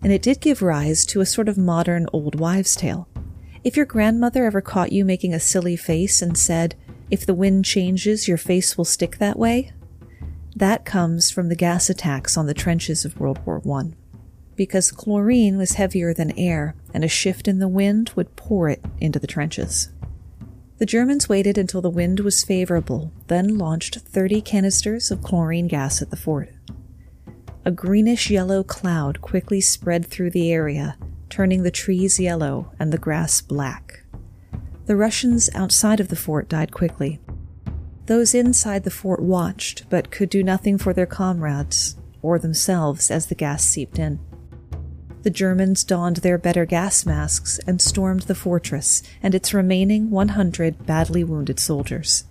And 0.01 0.13
it 0.13 0.21
did 0.21 0.39
give 0.39 0.61
rise 0.61 1.05
to 1.07 1.21
a 1.21 1.25
sort 1.25 1.49
of 1.49 1.57
modern 1.57 2.07
old 2.13 2.39
wives' 2.39 2.75
tale. 2.75 3.07
If 3.63 3.75
your 3.75 3.85
grandmother 3.85 4.45
ever 4.45 4.61
caught 4.61 4.91
you 4.91 5.03
making 5.03 5.33
a 5.33 5.39
silly 5.39 5.75
face 5.75 6.21
and 6.21 6.37
said, 6.37 6.75
If 7.11 7.25
the 7.25 7.33
wind 7.33 7.65
changes, 7.65 8.27
your 8.27 8.37
face 8.37 8.77
will 8.77 8.85
stick 8.85 9.17
that 9.17 9.37
way, 9.37 9.73
that 10.55 10.85
comes 10.85 11.29
from 11.29 11.49
the 11.49 11.55
gas 11.55 11.89
attacks 11.89 12.35
on 12.35 12.45
the 12.45 12.53
trenches 12.53 13.05
of 13.05 13.19
World 13.19 13.39
War 13.45 13.61
I. 13.79 13.91
Because 14.55 14.91
chlorine 14.91 15.57
was 15.57 15.73
heavier 15.73 16.13
than 16.13 16.37
air, 16.37 16.75
and 16.93 17.03
a 17.03 17.07
shift 17.07 17.47
in 17.47 17.59
the 17.59 17.67
wind 17.67 18.11
would 18.15 18.35
pour 18.35 18.67
it 18.67 18.83
into 18.99 19.19
the 19.19 19.27
trenches. 19.27 19.89
The 20.77 20.85
Germans 20.85 21.29
waited 21.29 21.57
until 21.57 21.81
the 21.81 21.89
wind 21.89 22.21
was 22.21 22.43
favorable, 22.43 23.11
then 23.27 23.57
launched 23.57 23.99
30 23.99 24.41
canisters 24.41 25.11
of 25.11 25.21
chlorine 25.21 25.67
gas 25.67 26.01
at 26.01 26.09
the 26.09 26.17
fort. 26.17 26.49
A 27.69 27.71
greenish 27.71 28.31
yellow 28.31 28.63
cloud 28.63 29.21
quickly 29.21 29.61
spread 29.61 30.03
through 30.03 30.31
the 30.31 30.51
area, 30.51 30.97
turning 31.29 31.61
the 31.61 31.69
trees 31.69 32.19
yellow 32.19 32.71
and 32.79 32.91
the 32.91 32.97
grass 32.97 33.41
black. 33.41 34.01
The 34.87 34.95
Russians 34.95 35.51
outside 35.53 35.99
of 35.99 36.07
the 36.07 36.15
fort 36.15 36.49
died 36.49 36.71
quickly. 36.71 37.19
Those 38.07 38.33
inside 38.33 38.85
the 38.85 38.89
fort 38.89 39.21
watched, 39.21 39.87
but 39.87 40.09
could 40.09 40.31
do 40.31 40.41
nothing 40.41 40.79
for 40.79 40.93
their 40.93 41.05
comrades 41.05 41.95
or 42.23 42.39
themselves 42.39 43.11
as 43.11 43.27
the 43.27 43.35
gas 43.35 43.63
seeped 43.63 43.99
in. 43.99 44.19
The 45.21 45.29
Germans 45.29 45.83
donned 45.83 46.17
their 46.17 46.39
better 46.39 46.65
gas 46.65 47.05
masks 47.05 47.59
and 47.67 47.79
stormed 47.79 48.23
the 48.23 48.33
fortress 48.33 49.03
and 49.21 49.35
its 49.35 49.53
remaining 49.53 50.09
100 50.09 50.87
badly 50.87 51.23
wounded 51.23 51.59
soldiers. 51.59 52.23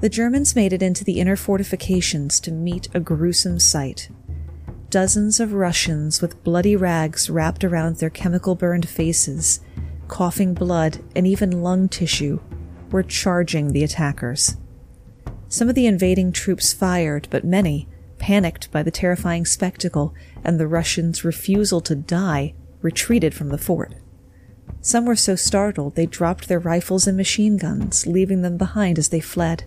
The 0.00 0.08
Germans 0.08 0.54
made 0.54 0.72
it 0.72 0.80
into 0.80 1.02
the 1.02 1.18
inner 1.18 1.34
fortifications 1.34 2.38
to 2.38 2.52
meet 2.52 2.88
a 2.94 3.00
gruesome 3.00 3.58
sight. 3.58 4.10
Dozens 4.90 5.38
of 5.38 5.52
Russians 5.52 6.20
with 6.20 6.42
bloody 6.42 6.74
rags 6.74 7.30
wrapped 7.30 7.62
around 7.62 7.96
their 7.96 8.10
chemical 8.10 8.56
burned 8.56 8.88
faces, 8.88 9.60
coughing 10.08 10.52
blood 10.52 10.98
and 11.14 11.28
even 11.28 11.62
lung 11.62 11.88
tissue, 11.88 12.40
were 12.90 13.04
charging 13.04 13.72
the 13.72 13.84
attackers. 13.84 14.56
Some 15.48 15.68
of 15.68 15.76
the 15.76 15.86
invading 15.86 16.32
troops 16.32 16.72
fired, 16.72 17.28
but 17.30 17.44
many, 17.44 17.86
panicked 18.18 18.72
by 18.72 18.82
the 18.82 18.90
terrifying 18.90 19.46
spectacle 19.46 20.12
and 20.42 20.58
the 20.58 20.66
Russians' 20.66 21.24
refusal 21.24 21.80
to 21.82 21.94
die, 21.94 22.54
retreated 22.82 23.32
from 23.32 23.50
the 23.50 23.58
fort. 23.58 23.94
Some 24.80 25.06
were 25.06 25.14
so 25.14 25.36
startled 25.36 25.94
they 25.94 26.06
dropped 26.06 26.48
their 26.48 26.58
rifles 26.58 27.06
and 27.06 27.16
machine 27.16 27.58
guns, 27.58 28.08
leaving 28.08 28.42
them 28.42 28.56
behind 28.56 28.98
as 28.98 29.10
they 29.10 29.20
fled. 29.20 29.64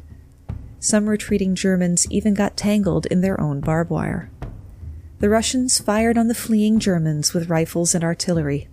Some 0.82 1.08
retreating 1.08 1.56
Germans 1.56 2.12
even 2.12 2.34
got 2.34 2.58
tangled 2.58 3.06
in 3.06 3.22
their 3.22 3.40
own 3.40 3.62
barbed 3.62 3.90
wire. 3.90 4.30
The 5.19 5.30
Russians 5.30 5.80
fired 5.80 6.17
on 6.17 6.28
the 6.28 6.36
fleeing 6.36 6.80
Germans 6.80 7.34
with 7.34 7.49
rifles 7.49 7.95
and 7.95 8.04
artillery. 8.04 8.67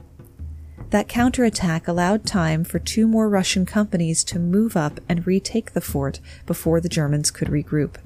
That 0.90 1.06
counterattack 1.06 1.86
allowed 1.86 2.26
time 2.26 2.64
for 2.64 2.80
two 2.80 3.06
more 3.06 3.28
Russian 3.28 3.64
companies 3.64 4.24
to 4.24 4.40
move 4.40 4.76
up 4.76 4.98
and 5.08 5.26
retake 5.26 5.72
the 5.72 5.80
fort 5.80 6.18
before 6.46 6.80
the 6.80 6.88
Germans 6.88 7.30
could 7.30 7.48
regroup. 7.48 7.96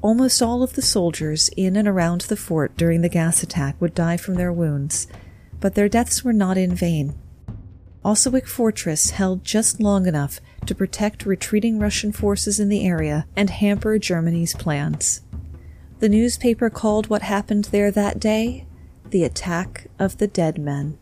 Almost 0.00 0.40
all 0.40 0.62
of 0.62 0.72
the 0.72 0.82
soldiers 0.82 1.50
in 1.56 1.76
and 1.76 1.86
around 1.86 2.22
the 2.22 2.36
fort 2.36 2.76
during 2.76 3.02
the 3.02 3.10
gas 3.10 3.42
attack 3.42 3.78
would 3.80 3.94
die 3.94 4.16
from 4.16 4.34
their 4.34 4.52
wounds, 4.52 5.06
but 5.60 5.74
their 5.74 5.88
deaths 5.88 6.24
were 6.24 6.32
not 6.32 6.56
in 6.56 6.74
vain. 6.74 7.14
Osowiec 8.04 8.48
Fortress 8.48 9.10
held 9.10 9.44
just 9.44 9.78
long 9.78 10.06
enough 10.06 10.40
to 10.66 10.74
protect 10.74 11.26
retreating 11.26 11.78
Russian 11.78 12.10
forces 12.10 12.58
in 12.58 12.68
the 12.68 12.84
area 12.84 13.26
and 13.36 13.48
hamper 13.48 13.98
Germany's 13.98 14.54
plans. 14.54 15.20
The 16.02 16.08
newspaper 16.08 16.68
called 16.68 17.08
what 17.08 17.22
happened 17.22 17.66
there 17.66 17.92
that 17.92 18.18
day 18.18 18.66
the 19.10 19.22
attack 19.22 19.86
of 20.00 20.18
the 20.18 20.26
dead 20.26 20.58
men. 20.58 20.98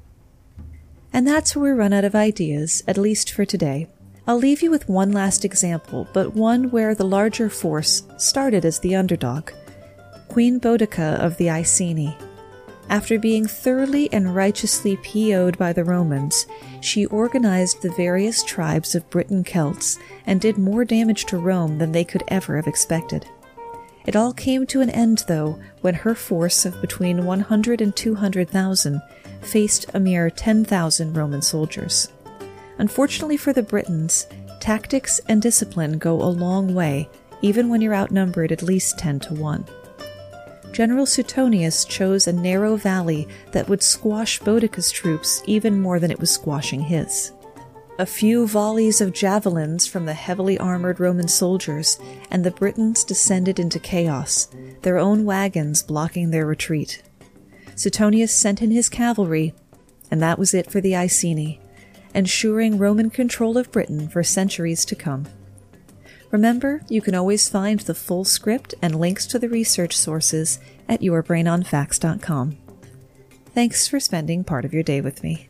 And 1.11 1.27
that's 1.27 1.57
where 1.57 1.73
we 1.73 1.79
run 1.79 1.95
out 1.95 2.05
of 2.05 2.15
ideas, 2.15 2.83
at 2.87 2.99
least 2.99 3.31
for 3.33 3.47
today. 3.47 3.89
I'll 4.27 4.37
leave 4.37 4.61
you 4.61 4.71
with 4.71 4.91
one 4.91 5.11
last 5.11 5.43
example, 5.43 6.07
but 6.13 6.35
one 6.35 6.71
where 6.71 6.95
the 6.95 7.07
larger 7.07 7.49
force 7.49 8.03
started 8.19 8.67
as 8.67 8.79
the 8.79 8.95
underdog 8.95 9.53
Queen 10.29 10.61
Boudica 10.61 11.19
of 11.19 11.39
the 11.39 11.49
Iceni. 11.49 12.15
After 12.91 13.19
being 13.19 13.47
thoroughly 13.47 14.13
and 14.13 14.35
righteously 14.35 14.99
PO'd 14.99 15.57
by 15.57 15.73
the 15.73 15.85
Romans, 15.85 16.45
she 16.83 17.07
organized 17.07 17.81
the 17.81 17.93
various 17.93 18.45
tribes 18.45 18.95
of 18.95 19.09
Briton 19.09 19.45
Celts 19.45 19.99
and 20.27 20.43
did 20.43 20.59
more 20.59 20.85
damage 20.85 21.25
to 21.27 21.39
Rome 21.39 21.79
than 21.79 21.93
they 21.93 22.05
could 22.05 22.25
ever 22.29 22.57
have 22.57 22.67
expected. 22.67 23.25
It 24.07 24.17
all 24.17 24.33
came 24.33 24.67
to 24.67 24.81
an 24.81 24.91
end, 24.91 25.25
though, 25.27 25.59
when 25.83 25.95
her 25.95 26.15
force 26.15 26.65
of 26.65 26.81
between 26.81 27.25
100 27.25 27.81
and 27.81 27.95
200,000 27.95 29.03
faced 29.43 29.87
a 29.95 30.01
mere 30.01 30.31
10,000 30.31 31.17
Roman 31.17 31.43
soldiers. 31.43 32.09
Unfortunately 32.79 33.37
for 33.37 33.53
the 33.53 33.63
Britons, 33.63 34.27
tactics 34.59 35.21
and 35.29 35.43
discipline 35.43 35.99
go 35.99 36.15
a 36.15 36.25
long 36.25 36.75
way, 36.75 37.09
even 37.43 37.69
when 37.69 37.81
you're 37.81 37.95
outnumbered 37.95 38.53
at 38.53 38.63
least 38.63 38.99
10 38.99 39.21
to 39.21 39.35
1. 39.35 39.65
General 40.73 41.05
Suetonius 41.05 41.85
chose 41.85 42.27
a 42.27 42.33
narrow 42.33 42.77
valley 42.77 43.29
that 43.53 43.69
would 43.69 43.83
squash 43.83 44.39
Boudica's 44.39 44.91
troops 44.91 45.43
even 45.47 45.81
more 45.81 45.99
than 45.99 46.11
it 46.11 46.21
was 46.21 46.31
squashing 46.31 46.81
his. 46.81 47.33
A 48.01 48.07
few 48.07 48.47
volleys 48.47 49.03
of 49.03 49.13
javelins 49.13 49.87
from 49.87 50.07
the 50.07 50.15
heavily 50.15 50.57
armored 50.57 51.01
Roman 51.01 51.29
soldiers, 51.29 51.99
and 52.31 52.43
the 52.43 52.51
Britons 52.51 53.05
descended 53.05 53.59
into 53.59 53.79
chaos, 53.79 54.49
their 54.81 54.97
own 54.97 55.27
wagons 55.27 55.83
blocking 55.83 56.31
their 56.31 56.47
retreat. 56.47 57.03
Suetonius 57.75 58.33
sent 58.33 58.63
in 58.63 58.71
his 58.71 58.89
cavalry, 58.89 59.53
and 60.11 60.23
that 60.23 60.39
was 60.39 60.55
it 60.55 60.71
for 60.71 60.81
the 60.81 60.97
Iceni, 60.97 61.61
ensuring 62.15 62.79
Roman 62.79 63.11
control 63.11 63.59
of 63.59 63.71
Britain 63.71 64.09
for 64.09 64.23
centuries 64.23 64.87
to 64.87 64.95
come. 64.95 65.27
Remember, 66.31 66.81
you 66.89 67.03
can 67.03 67.15
always 67.15 67.51
find 67.51 67.81
the 67.81 67.95
full 67.95 68.25
script 68.25 68.75
and 68.81 68.99
links 68.99 69.27
to 69.27 69.39
the 69.39 69.51
research 69.51 69.95
sources 69.95 70.59
at 70.89 71.03
yourbrainonfacts.com. 71.03 72.57
Thanks 73.55 73.87
for 73.87 74.01
spending 74.01 74.43
part 74.43 74.65
of 74.65 74.73
your 74.73 74.85
day 74.85 75.03
with 75.03 75.23
me. 75.23 75.50